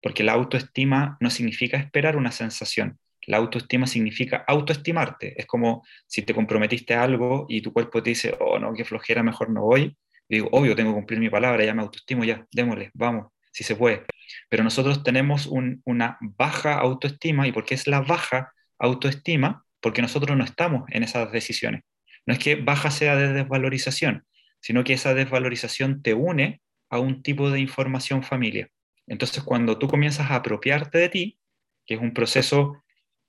[0.02, 5.40] Porque la autoestima no significa esperar una sensación, la autoestima significa autoestimarte.
[5.40, 8.84] Es como si te comprometiste a algo y tu cuerpo te dice, oh, no, qué
[8.84, 9.96] flojera, mejor no voy.
[10.28, 13.64] Y digo, obvio, tengo que cumplir mi palabra, ya me autoestimo, ya, démosle, vamos, si
[13.64, 14.04] se puede.
[14.50, 17.48] Pero nosotros tenemos un, una baja autoestima.
[17.48, 19.64] ¿Y por qué es la baja autoestima?
[19.80, 21.84] Porque nosotros no estamos en esas decisiones.
[22.26, 24.26] No es que baja sea de desvalorización,
[24.60, 28.70] sino que esa desvalorización te une a un tipo de información familia.
[29.08, 31.40] Entonces, cuando tú comienzas a apropiarte de ti,
[31.86, 32.84] que es un proceso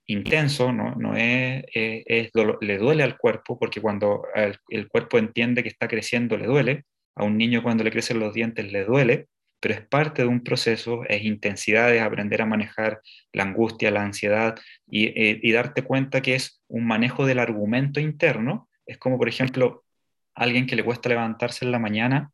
[0.05, 5.69] intenso, no, no es, es le duele al cuerpo, porque cuando el, cuerpo entiende que
[5.69, 6.85] está creciendo, le duele.
[7.15, 9.27] A un niño cuando le crecen los dientes le duele,
[9.59, 13.01] pero es parte de un proceso, es intensidad, es aprender a manejar
[13.33, 14.55] la angustia, la ansiedad
[14.87, 18.69] y, eh, y darte cuenta que es un manejo del argumento interno.
[18.85, 19.83] Es como, por ejemplo,
[20.35, 22.31] alguien que le cuesta levantarse en la mañana,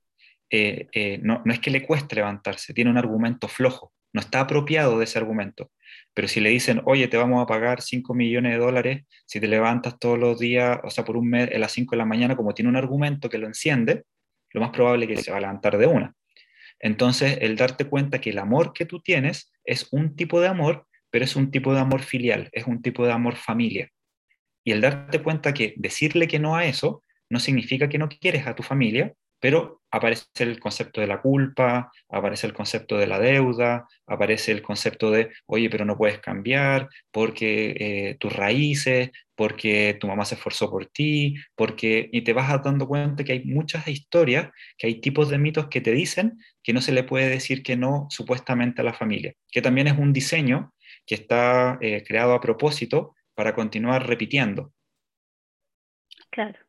[0.49, 4.41] eh, eh, no, no es que le cueste levantarse, tiene un argumento flojo, no está
[4.41, 5.71] apropiado de ese argumento.
[6.13, 9.47] Pero si le dicen, oye, te vamos a pagar 5 millones de dólares si te
[9.47, 12.35] levantas todos los días, o sea, por un mes a las 5 de la mañana,
[12.35, 14.03] como tiene un argumento que lo enciende,
[14.51, 16.15] lo más probable es que se va a levantar de una.
[16.79, 20.87] Entonces, el darte cuenta que el amor que tú tienes es un tipo de amor,
[21.09, 23.89] pero es un tipo de amor filial, es un tipo de amor familia.
[24.63, 28.47] Y el darte cuenta que decirle que no a eso no significa que no quieres
[28.47, 33.19] a tu familia, pero aparece el concepto de la culpa, aparece el concepto de la
[33.19, 39.97] deuda, aparece el concepto de, oye, pero no puedes cambiar porque eh, tus raíces, porque
[39.99, 43.87] tu mamá se esforzó por ti, porque, y te vas dando cuenta que hay muchas
[43.87, 47.63] historias, que hay tipos de mitos que te dicen que no se le puede decir
[47.63, 50.73] que no supuestamente a la familia, que también es un diseño
[51.05, 54.73] que está eh, creado a propósito para continuar repitiendo.
[56.31, 56.66] Claro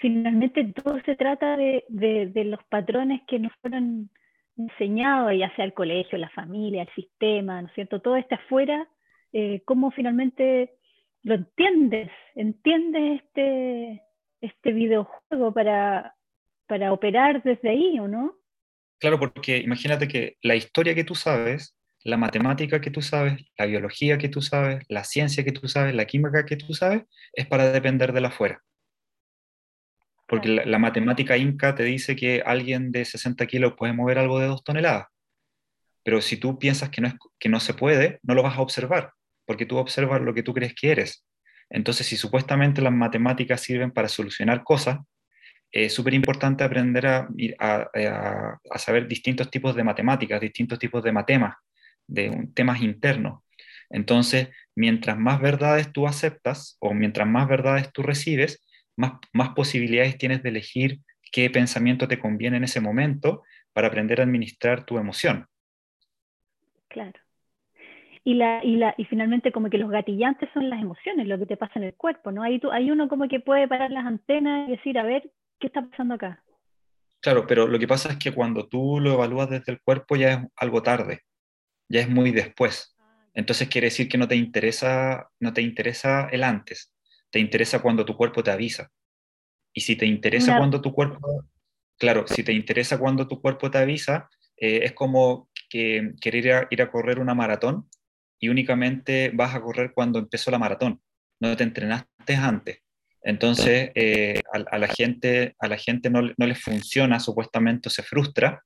[0.00, 4.10] finalmente todo se trata de, de, los patrones que nos fueron
[4.56, 8.00] enseñados, ya sea el colegio, la familia, el sistema, ¿no es cierto?
[8.00, 8.88] Todo está afuera,
[9.32, 10.74] eh, cómo finalmente
[11.22, 14.02] lo entiendes, entiendes este,
[14.40, 16.14] este videojuego para,
[16.66, 18.34] para operar desde ahí, ¿o no?
[18.98, 23.66] Claro, porque imagínate que la historia que tú sabes, la matemática que tú sabes, la
[23.66, 27.46] biología que tú sabes, la ciencia que tú sabes, la química que tú sabes, es
[27.46, 28.62] para depender de la afuera.
[30.30, 34.38] Porque la, la, matemática inca te dice que alguien de 60 kilos puede mover algo
[34.38, 35.08] de 2 toneladas.
[36.04, 38.60] Pero si tú piensas que no, es, que no se puede, no lo vas a
[38.60, 39.12] observar,
[39.44, 41.26] porque tú observas lo que tú crees que eres.
[41.68, 45.00] Entonces, si supuestamente las matemáticas sirven para solucionar cosas,
[45.72, 47.28] es súper importante aprender a,
[47.58, 51.56] a, a, saber distintos tipos de matemáticas, distintos tipos de matemas,
[52.06, 53.42] de temas internos.
[53.88, 58.64] Entonces, mientras más verdades tú aceptas o mientras más verdades tú recibes,
[59.00, 61.00] más, más posibilidades tienes de elegir
[61.32, 63.42] qué pensamiento te conviene en ese momento
[63.72, 65.46] para aprender a administrar tu emoción.
[66.88, 67.18] Claro.
[68.22, 71.46] Y, la, y, la, y finalmente como que los gatillantes son las emociones, lo que
[71.46, 72.42] te pasa en el cuerpo, ¿no?
[72.42, 75.68] Ahí tú, hay uno como que puede parar las antenas y decir, a ver, ¿qué
[75.68, 76.42] está pasando acá?
[77.20, 80.32] Claro, pero lo que pasa es que cuando tú lo evalúas desde el cuerpo ya
[80.32, 81.22] es algo tarde,
[81.88, 82.94] ya es muy después.
[83.32, 86.92] Entonces quiere decir que no te interesa, no te interesa el antes,
[87.30, 88.90] te interesa cuando tu cuerpo te avisa.
[89.72, 91.44] Y si te interesa cuando tu cuerpo,
[91.98, 96.82] claro, si te interesa cuando tu cuerpo te avisa, eh, es como que querer ir
[96.82, 97.88] a, correr una maratón
[98.40, 101.00] y únicamente vas a correr cuando empezó la maratón,
[101.40, 102.78] no te entrenaste antes.
[103.22, 108.64] Entonces, eh, a, la gente, a la gente no, no le funciona, supuestamente se frustra,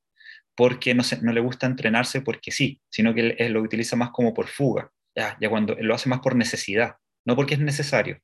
[0.55, 4.33] porque no, no le gusta entrenarse porque sí, sino que él, lo utiliza más como
[4.33, 6.95] por fuga, ya, ya cuando lo hace más por necesidad,
[7.27, 8.21] no porque es necesario.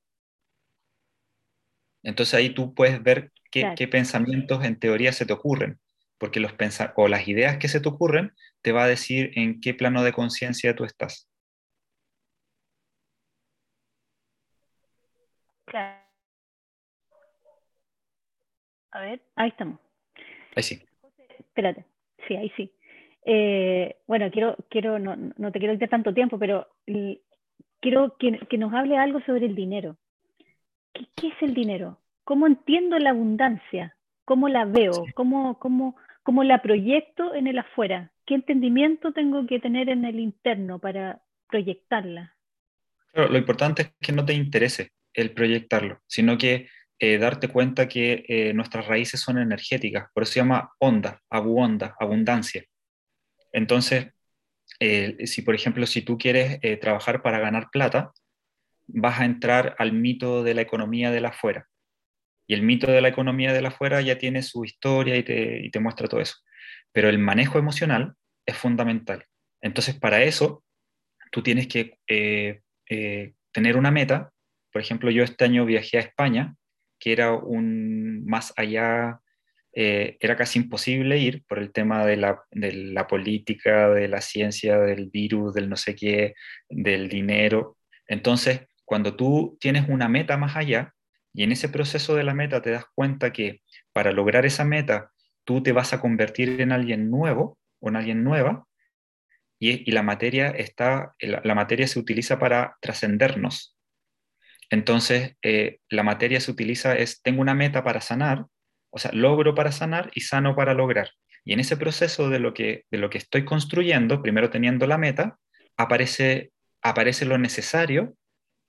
[2.03, 5.78] Entonces ahí tú puedes ver qué, qué pensamientos en teoría se te ocurren,
[6.18, 6.53] porque los
[6.96, 8.32] o las ideas que se te ocurren
[8.62, 11.28] te va a decir en qué plano de conciencia tú estás.
[15.66, 16.01] Claro.
[18.92, 19.78] A ver, ahí estamos.
[20.57, 20.82] Ahí sí.
[21.38, 21.84] Espérate
[22.30, 22.72] sí, ahí sí.
[23.24, 26.68] Eh, bueno, quiero, quiero no, no, te quiero quitar tanto tiempo, pero
[27.80, 29.96] quiero que, que, nos hable algo sobre el dinero.
[30.93, 32.01] ¿Qué, ¿Qué, es el dinero?
[32.24, 33.97] ¿Cómo entiendo la abundancia?
[34.24, 35.07] ¿Cómo la veo?
[35.14, 38.12] ¿Cómo, cómo, ¿Cómo la proyecto en el afuera?
[38.26, 42.36] ¿Qué entendimiento tengo que tener en el interno para proyectarla?
[43.12, 46.68] lo importante es que no te interese el proyectarlo, sino que
[47.01, 51.97] eh, darte cuenta que eh, nuestras raíces son energéticas, por eso se llama onda, abu-onda,
[51.99, 52.64] abundancia.
[53.53, 54.12] Entonces,
[54.78, 58.12] eh, si por ejemplo, si tú quieres trabajar para ganar plata,
[58.95, 61.66] vas a entrar al mito de la economía de la afuera.
[62.47, 65.80] Y el mito de la economía de la afuera ya tiene su historia y te,
[65.80, 66.36] muestra todo eso.
[66.93, 68.14] Pero el manejo emocional
[68.45, 69.24] es fundamental.
[69.61, 70.64] Entonces, para eso,
[71.30, 71.99] tú tienes que
[73.53, 74.32] tener una meta.
[74.72, 76.57] Por ejemplo, yo este año viajé a España
[77.01, 79.20] que era un más allá,
[79.72, 85.09] eh, era casi imposible ir por el tema de la política, de la ciencia, del
[85.11, 86.34] virus, del no sé qué,
[86.68, 87.78] del dinero.
[88.07, 90.95] Entonces, cuando tú tienes una meta más allá
[91.32, 93.62] y en ese proceso de la meta te das cuenta que
[93.93, 95.12] para lograr esa meta
[95.45, 98.66] tú te vas a convertir en alguien nuevo o en alguien nueva,
[99.61, 103.76] y, la materia está, la, la, materia se utiliza para trascendernos,
[104.70, 108.47] entonces, eh, la materia se utiliza es, tengo una meta para sanar,
[108.91, 111.11] o sea, logro para sanar y sano para lograr.
[111.45, 114.99] Y en ese proceso de lo que, de lo que estoy construyendo, primero teniendo la
[114.99, 115.38] meta,
[115.76, 116.51] aparece,
[116.82, 118.16] aparece lo necesario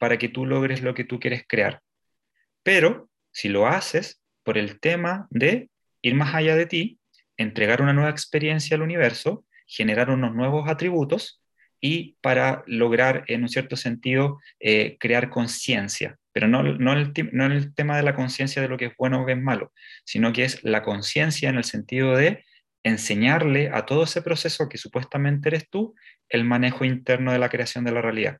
[0.02, 1.80] para que tú logres lo que tú quieres crear.
[2.64, 5.70] Pero si lo haces por el tema de
[6.02, 6.99] ir más allá de ti,
[7.38, 11.43] entregar una nueva experiencia al universo, generar unos nuevos atributos,
[11.80, 16.18] y para lograr, en un cierto sentido, eh, crear conciencia.
[16.32, 19.22] Pero no, no, el, no el tema de la conciencia de lo que es bueno
[19.22, 19.72] o que es malo,
[20.04, 22.43] sino que es la conciencia en el sentido de
[22.82, 25.93] enseñarle a todo ese proceso que supuestamente eres tú
[26.28, 28.39] el manejo interno de la creación de la realidad.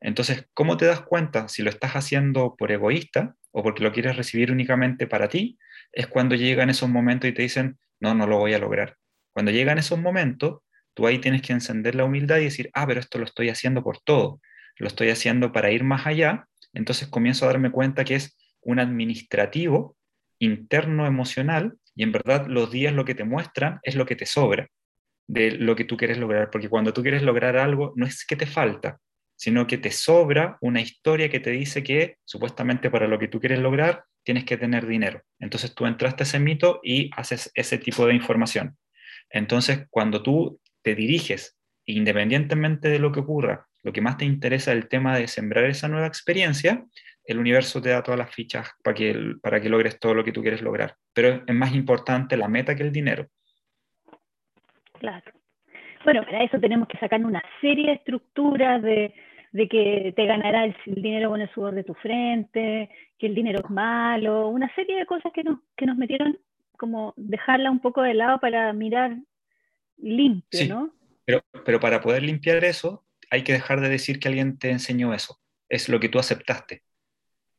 [0.00, 4.16] Entonces, ¿cómo te das cuenta si lo estás haciendo por egoísta o porque lo quieres
[4.16, 5.58] recibir únicamente para ti?
[5.92, 8.96] Es cuando llegan esos momentos y te dicen, no, no lo voy a lograr.
[9.32, 10.60] Cuando llegan esos momentos,
[10.94, 13.82] Tú ahí tienes que encender la humildad y decir, ah, pero esto lo estoy haciendo
[13.82, 14.40] por todo,
[14.76, 16.46] lo estoy haciendo para ir más allá.
[16.72, 19.96] Entonces comienzo a darme cuenta que es un administrativo
[20.38, 24.26] interno emocional y en verdad los días lo que te muestran es lo que te
[24.26, 24.68] sobra
[25.26, 28.36] de lo que tú quieres lograr, porque cuando tú quieres lograr algo no es que
[28.36, 28.98] te falta,
[29.40, 33.40] sino que te sobra una historia que te dice que supuestamente para lo que tú
[33.40, 35.22] quieres lograr tienes que tener dinero.
[35.38, 38.76] Entonces tú entraste a ese mito y haces ese tipo de información.
[39.30, 44.72] Entonces, cuando tú te diriges, independientemente de lo que ocurra, lo que más te interesa
[44.72, 46.84] es el tema de sembrar esa nueva experiencia,
[47.24, 50.32] el universo te da todas las fichas para que, para que logres todo lo que
[50.32, 50.96] tú quieres lograr.
[51.14, 53.26] Pero es más importante la meta que el dinero.
[54.98, 55.32] Claro.
[56.04, 59.14] Bueno, para eso tenemos que sacar una serie de estructuras de,
[59.52, 63.60] de que te ganará el, dinero con el sudor de tu frente, que el dinero
[63.64, 66.38] es malo, una serie de cosas que nos, que nos metieron
[66.76, 69.16] como dejarla un poco de lado para mirar
[69.98, 70.94] limpio, ¿no?
[71.24, 75.12] Pero, pero para poder limpiar eso, hay que dejar de decir que alguien te enseñó
[75.12, 75.38] eso.
[75.68, 76.82] Es lo que tú aceptaste.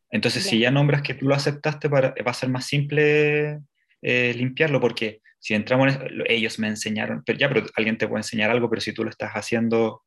[0.10, 3.62] Entonces, si ya nombras que tú lo aceptaste, va a ser más simple
[4.02, 8.20] eh, limpiarlo, porque si entramos en ellos me enseñaron, pero ya, pero alguien te puede
[8.20, 10.04] enseñar algo, pero si tú lo estás haciendo,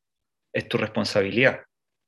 [0.53, 1.61] es tu responsabilidad.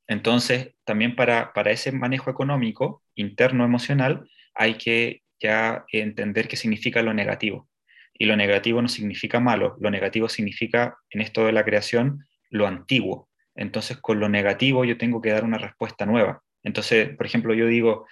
[0.08, 7.02] Entonces, también para, para ese manejo económico, interno, emocional, hay que ya entender qué significa
[7.02, 7.70] lo negativo.
[8.14, 12.68] Y lo negativo no significa malo, lo negativo significa, en esto de la creación, lo
[12.68, 13.30] antiguo.
[13.56, 16.42] Entonces, con lo negativo yo tengo que dar una respuesta nueva.
[16.64, 18.08] Entonces, por ejemplo, yo digo,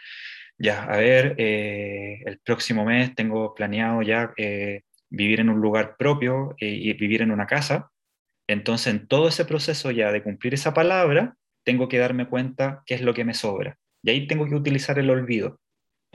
[0.58, 5.96] ya, a ver, eh, el próximo mes tengo planeado ya eh, vivir en un lugar
[5.98, 7.92] propio eh, y vivir en una casa.
[8.48, 11.36] Entonces, en todo ese proceso ya de cumplir esa palabra,
[11.66, 13.78] tengo que darme cuenta qué es lo que me sobra.
[14.04, 15.60] Y ahí tengo que utilizar el olvido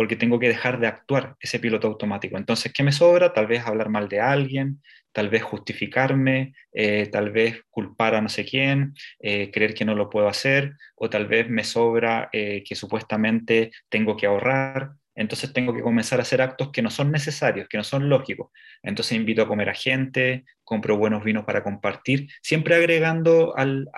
[0.00, 2.38] porque tengo que dejar de actuar ese piloto automático.
[2.38, 3.34] Entonces, ¿qué me sobra?
[3.34, 4.80] Tal vez hablar mal de alguien,
[5.12, 9.94] tal vez justificarme, eh, tal vez culpar a no sé quién, eh, creer que no
[9.94, 14.92] lo puedo hacer, o tal vez me sobra eh, que supuestamente tengo que ahorrar.
[15.14, 18.50] Entonces tengo que comenzar a hacer actos que no son necesarios, que no son lógicos.
[18.82, 23.90] Entonces invito a comer a gente, compro buenos vinos para compartir, siempre agregando al,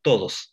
[0.00, 0.51] todos,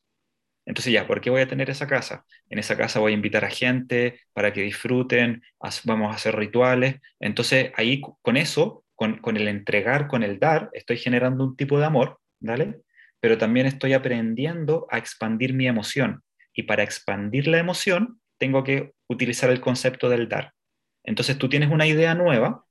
[0.70, 2.26] entonces ya, ¿por qué voy a tener esa casa?
[2.48, 5.42] En esa casa voy a invitar a gente para que disfruten,
[5.84, 6.98] vamos a hacer rituales.
[7.20, 11.86] Entonces ahí con eso, con, el entregar, con el dar, estoy generando un tipo de
[11.86, 12.82] amor, ¿vale?
[13.20, 16.22] Pero también estoy aprendiendo a expandir mi emoción.
[16.54, 20.54] Y para expandir la emoción, tengo que utilizar el concepto del dar.
[21.04, 22.64] Entonces tú tienes una idea nueva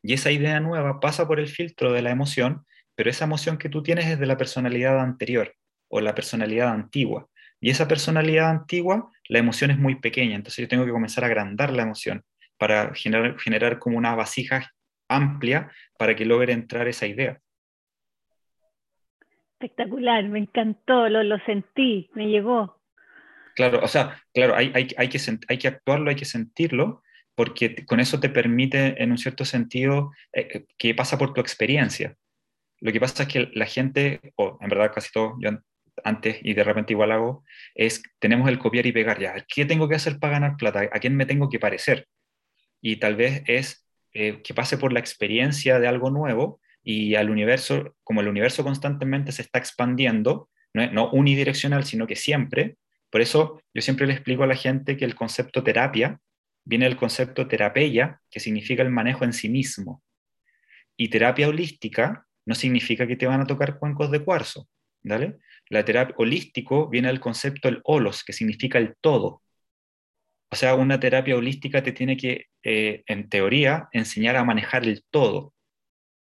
[0.00, 3.68] y esa idea nueva pasa por el filtro de la emoción, pero esa emoción que
[3.68, 5.56] tú tienes es de la personalidad anterior
[5.90, 7.28] o la personalidad antigua.
[7.60, 11.26] Y esa personalidad antigua, la emoción es muy pequeña, entonces yo tengo que comenzar a
[11.26, 12.24] agrandar la emoción
[12.56, 14.72] para generar, generar como una vasija
[15.08, 17.38] amplia para que logre entrar esa idea.
[19.58, 22.80] Espectacular, me encantó, lo, lo sentí, me llegó.
[23.54, 25.18] Claro, o sea, claro, hay, hay, hay, que,
[25.48, 27.02] hay que actuarlo, hay que sentirlo,
[27.34, 31.40] porque con eso te permite, en un cierto sentido, eh, eh, que pasa por tu
[31.40, 32.16] experiencia.
[32.80, 35.50] Lo que pasa es que la gente, o en verdad casi todo, yo
[36.04, 37.44] antes y de repente igual hago,
[37.74, 39.34] es tenemos el copiar y pegar ya.
[39.48, 40.88] ¿Qué tengo que hacer para ganar plata?
[40.92, 42.06] ¿A quién me tengo que parecer?
[42.80, 47.30] Y tal vez es eh, que pase por la experiencia de algo nuevo y al
[47.30, 52.76] universo, como el universo constantemente se está expandiendo, no, no unidireccional, sino que siempre,
[53.10, 56.18] por eso yo siempre le explico a la gente que el concepto terapia
[56.64, 60.02] viene del concepto terapia, que significa el manejo en sí mismo.
[60.96, 64.68] Y terapia holística no significa que te van a tocar cuencos de cuarzo,
[65.02, 65.38] ¿vale?
[65.68, 69.42] La terapia holístico viene del concepto el holos, que significa el todo.
[70.52, 75.04] O sea, una terapia holística te tiene que, eh, en teoría, enseñar a manejar el
[75.10, 75.54] todo,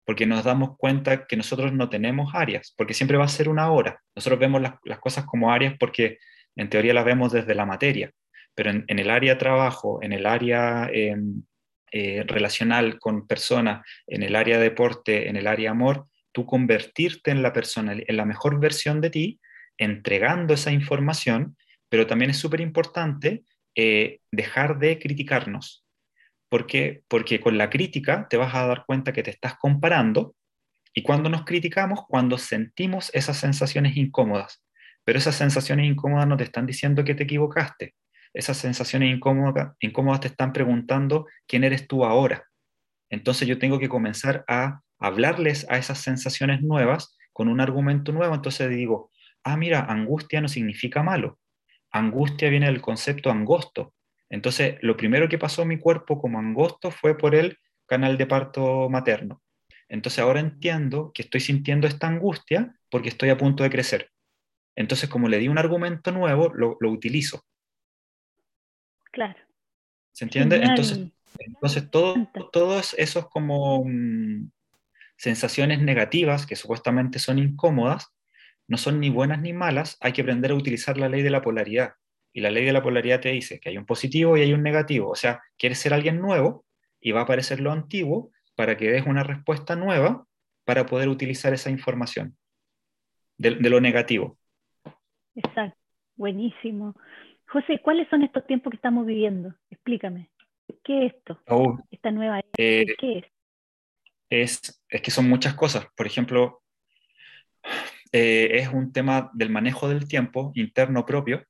[0.05, 3.71] porque nos damos cuenta que nosotros no tenemos áreas, porque siempre va a ser una
[3.71, 4.03] hora.
[4.15, 6.19] Nosotros vemos las, cosas como áreas porque
[6.57, 8.13] en teoría las vemos desde la materia,
[8.55, 11.43] pero en, el área trabajo, en el área em,
[11.91, 17.43] eh, relacional con personas, en el área deporte, en el área amor, tú convertirte en
[17.43, 19.41] la persona, en la mejor versión de ti,
[19.79, 21.57] entregando esa información,
[21.89, 25.85] pero también es súper importante eh, dejar de criticarnos.
[26.49, 27.03] ¿Por qué?
[27.09, 30.35] Porque con la crítica te vas a dar cuenta que te estás comparando
[30.95, 34.63] y cuando nos criticamos, cuando sentimos esas sensaciones incómodas,
[35.05, 37.95] pero esas sensaciones incómodas no te están diciendo que te equivocaste.
[38.35, 42.47] Esas sensaciones incómodas, incómodas te están preguntando quién eres tú ahora.
[43.11, 48.35] Entonces yo tengo que comenzar a hablarles a esas sensaciones nuevas con un argumento nuevo.
[48.35, 49.11] Entonces digo,
[49.43, 51.39] ah, mira, angustia no significa malo.
[51.91, 53.95] Angustia viene del concepto angosto.
[54.31, 58.27] Entonces, lo primero que pasó a mi cuerpo como angosto fue por el canal de
[58.27, 59.43] parto materno.
[59.89, 64.11] Entonces, ahora entiendo que estoy sintiendo esta angustia porque estoy a punto de crecer.
[64.75, 67.45] Entonces, como le di un argumento nuevo, lo, utilizo.
[69.11, 69.39] Claro.
[70.13, 70.57] ¿Se entiende?
[70.57, 72.15] Entonces, entonces todo,
[72.53, 74.51] todos esos como mm,
[75.23, 78.13] sensaciones negativas que supuestamente son incómodas,
[78.67, 81.43] no son ni buenas ni malas, hay que aprender a utilizar la ley de la
[81.43, 81.93] polaridad.
[82.33, 84.65] Y la ley de la polaridad te dice que hay un positivo y hay un
[84.65, 85.11] negativo.
[85.11, 86.65] O sea, quieres ser alguien nuevo
[87.01, 90.27] y va a aparecer lo antiguo para que des una respuesta nueva
[90.65, 92.37] para poder utilizar esa información
[93.39, 94.39] de, lo negativo.
[95.37, 95.79] Exacto,
[96.17, 96.97] buenísimo.
[97.47, 99.55] José, ¿cuáles son estos tiempos que estamos viviendo?
[99.71, 100.31] Explícame.
[100.83, 101.39] ¿Qué es esto?
[101.47, 103.32] Oh, Esta nueva eh, ¿Qué es?
[104.41, 105.87] Es, que son muchas cosas.
[105.95, 106.63] Por ejemplo,
[108.13, 111.45] eh, es un tema del manejo del tiempo interno propio,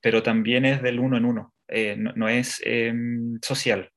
[0.00, 3.90] pero también es del uno en uno, eh, no, es em, social,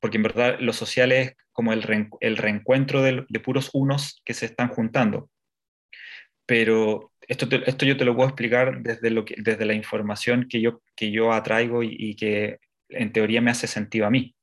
[0.00, 4.68] porque en verdad lo social es como el, reencuentro de, puros unos que se están
[4.68, 5.30] juntando.
[6.44, 10.60] Pero esto, esto yo te lo puedo explicar desde, lo que, desde la información que
[10.60, 12.58] yo, que yo atraigo y, que
[12.90, 14.36] en teoría me hace sentido a mí,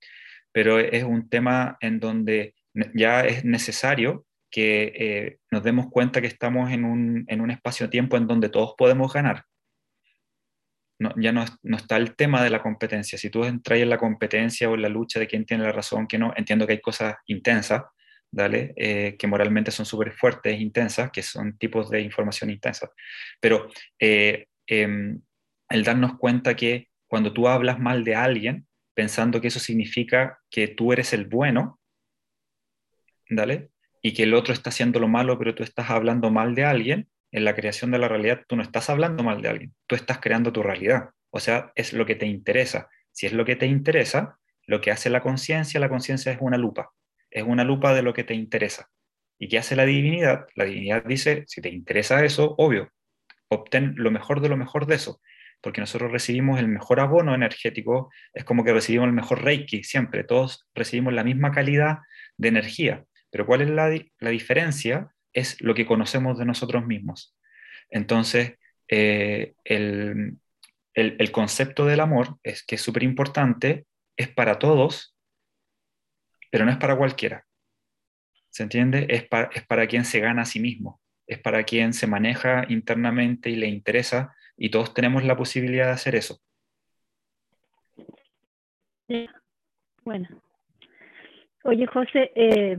[0.51, 2.55] pero es un tema en donde
[2.93, 8.17] ya es necesario que eh, nos demos cuenta que estamos en un, en un espacio-tiempo
[8.17, 9.45] en donde todos podemos ganar.
[11.17, 13.17] Ya no, no, está el tema de la competencia.
[13.17, 16.07] Si tú entras en la competencia o en la lucha de quién tiene la razón,
[16.07, 17.81] que no, entiendo que hay cosas intensas,
[18.31, 18.73] ¿dale?
[18.77, 22.89] Eh, que moralmente son súper fuertes, intensas, que son tipos de información intensa.
[23.39, 23.69] Pero
[23.99, 25.19] eh, em,
[25.69, 30.67] el darnos cuenta que cuando tú hablas mal de alguien, pensando que eso significa que
[30.67, 31.79] tú eres el bueno,
[34.01, 37.07] Y que el otro está haciendo lo malo, pero tú estás hablando mal de alguien,
[37.31, 40.19] en la creación de la realidad tú no estás hablando mal de alguien, tú estás
[40.19, 41.09] creando tu realidad.
[41.31, 42.89] O sea, es lo que te interesa.
[43.11, 46.57] Si es lo que te interesa, lo que hace la conciencia, la conciencia es una
[46.57, 46.91] lupa
[47.33, 48.89] es una lupa de lo que te interesa.
[49.39, 50.45] ¿Y qué hace la divinidad?
[50.55, 52.91] La divinidad dice, si te interesa eso, obvio,
[53.49, 55.19] obtén lo mejor de lo mejor de eso,
[55.59, 60.23] porque nosotros recibimos el mejor abono energético, es como que recibimos el mejor reiki, siempre,
[60.23, 61.99] todos recibimos la misma calidad
[62.37, 63.03] de energía,
[63.33, 65.11] pero ¿cuál es la, la diferencia?
[65.33, 67.35] Es lo que conocemos de nosotros mismos.
[67.89, 70.37] Entonces, eh, el,
[70.93, 75.17] el, concepto del amor es que es súper importante, es para todos,
[76.51, 77.47] pero no es para cualquiera.
[78.51, 79.07] ¿Se entiende?
[79.09, 79.25] Es,
[79.55, 83.55] es para quien se gana a sí mismo, es para quien se maneja internamente y
[83.55, 86.39] le interesa, y todos tenemos la posibilidad de hacer eso.
[90.03, 90.27] Bueno.
[91.63, 92.77] Oye, José, eh,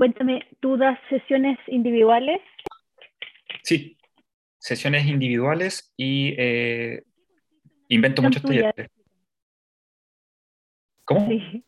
[0.00, 2.40] cuéntame, ¿tú das sesiones individuales?
[3.62, 3.98] Sí,
[4.56, 7.02] sesiones individuales y eh,
[7.88, 8.88] invento muchos talleres.
[11.04, 11.28] ¿Cómo?
[11.28, 11.62] Sí.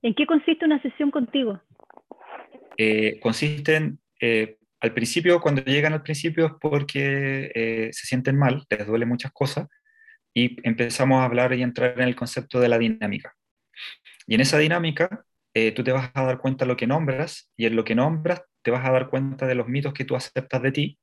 [0.00, 1.60] ¿En qué consiste una sesión contigo?
[2.78, 8.64] Eh, consisten, eh, al principio, cuando llegan al principio es porque eh, se sienten mal,
[8.70, 9.68] les duele muchas cosas,
[10.32, 13.34] y empezamos a hablar y entrar en el concepto de la dinámica.
[14.26, 15.26] Y en esa dinámica,
[15.74, 18.42] tú te vas a dar cuenta de lo que nombras, y en lo que nombras
[18.62, 20.98] te vas a dar cuenta de los mitos que tú aceptas de ti,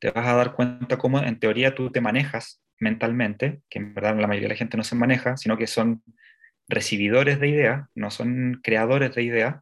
[0.00, 4.16] te vas a dar cuenta cómo en teoría tú te manejas mentalmente, que en verdad
[4.18, 6.02] la mayoría de la gente no se maneja, sino que son
[6.68, 9.56] recibidores de ideas, no son creadores de ideas,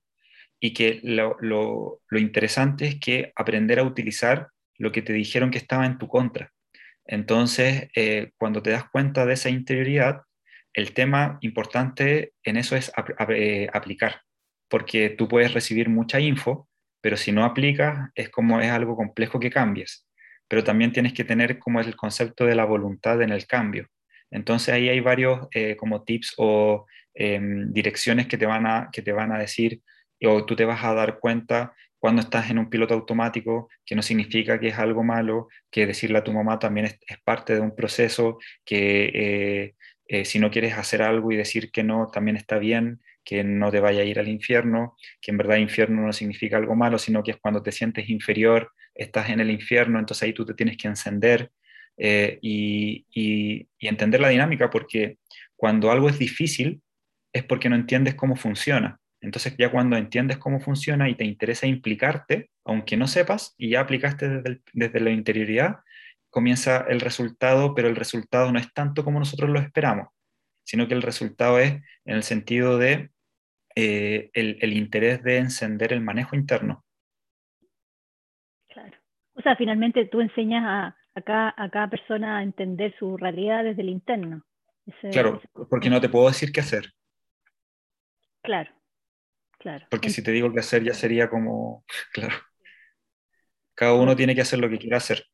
[0.60, 5.86] y que lo, interesante es que aprender a utilizar lo que te dijeron que estaba
[5.86, 6.52] en tu contra.
[7.04, 10.22] Entonces, eh, cuando te das cuenta de esa interioridad,
[10.72, 12.92] el tema importante en eso es
[13.30, 14.22] eh, aplicar,
[14.68, 16.68] porque tú puedes recibir mucha info,
[17.00, 20.06] pero si no aplicas es como es algo complejo que cambies.
[20.48, 23.88] Pero también tienes que tener como el concepto de la voluntad en el cambio.
[24.30, 29.02] Entonces ahí hay varios eh, como tips o em, direcciones que te, van a, que
[29.02, 29.80] te van a decir
[30.22, 34.02] o tú te vas a dar cuenta cuando estás en un piloto automático, que no
[34.02, 37.74] significa que es algo malo, que decirle a tu mamá también es, parte de un
[37.74, 39.74] proceso, que eh,
[40.08, 43.70] eh, si no quieres hacer algo y decir que no, también está bien, que no
[43.70, 47.22] te vaya a ir al infierno, que en verdad infierno no significa algo malo, sino
[47.22, 50.78] que es cuando te sientes inferior, estás en el infierno, entonces ahí tú te tienes
[50.78, 51.50] que encender
[51.98, 55.18] eh, y, entender la dinámica, porque
[55.56, 56.80] cuando algo es difícil
[57.32, 58.98] es porque no entiendes cómo funciona.
[59.20, 63.80] Entonces ya cuando entiendes cómo funciona y te interesa implicarte, aunque no sepas, y ya
[63.80, 65.80] aplicaste desde, desde la interioridad,
[66.30, 70.08] comienza el resultado, pero el resultado no es tanto como nosotros lo esperamos,
[70.64, 71.72] sino que el resultado es
[72.04, 73.10] en el sentido de
[73.74, 76.84] eh, el, el, interés de encender el manejo interno.
[78.68, 78.96] Claro.
[79.34, 83.88] O sea, finalmente tú enseñas a, a cada, persona a entender su realidad desde el
[83.88, 84.44] interno.
[85.10, 86.92] claro, porque no te puedo decir qué hacer.
[88.42, 88.70] Claro,
[89.58, 89.86] claro.
[89.90, 92.36] Porque si te digo qué hacer ya sería como, claro.
[93.74, 95.24] Cada uno tiene que hacer lo que quiera hacer.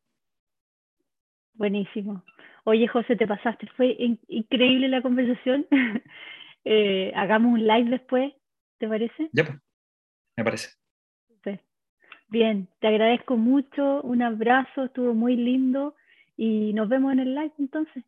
[1.54, 2.24] Buenísimo.
[2.64, 3.66] Oye, José, te pasaste.
[3.76, 3.96] Fue
[4.28, 5.66] increíble la conversación.
[6.66, 8.32] Eh, hagamos un live después,
[8.78, 9.28] ¿te parece?
[9.34, 9.58] Ya, pues.
[10.34, 10.70] Me parece.
[12.34, 15.94] Bien, te agradezco mucho, un abrazo, estuvo muy lindo
[16.36, 18.02] y nos vemos en el live entonces.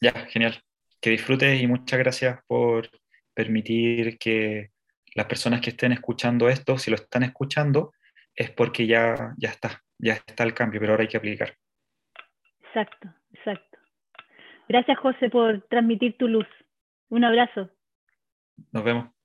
[0.00, 0.62] Ya, genial.
[1.00, 2.88] Que disfrutes y muchas gracias por
[3.34, 4.70] permitir que
[5.14, 7.92] las personas que estén escuchando esto, si lo están escuchando,
[8.32, 11.56] es porque ya, ya está, ya está el cambio, pero ahora hay que aplicar.
[12.68, 13.78] Exacto, exacto.
[14.68, 16.46] Gracias José por transmitir tu luz.
[17.08, 17.70] Un abrazo.
[18.72, 19.17] Nos vemos.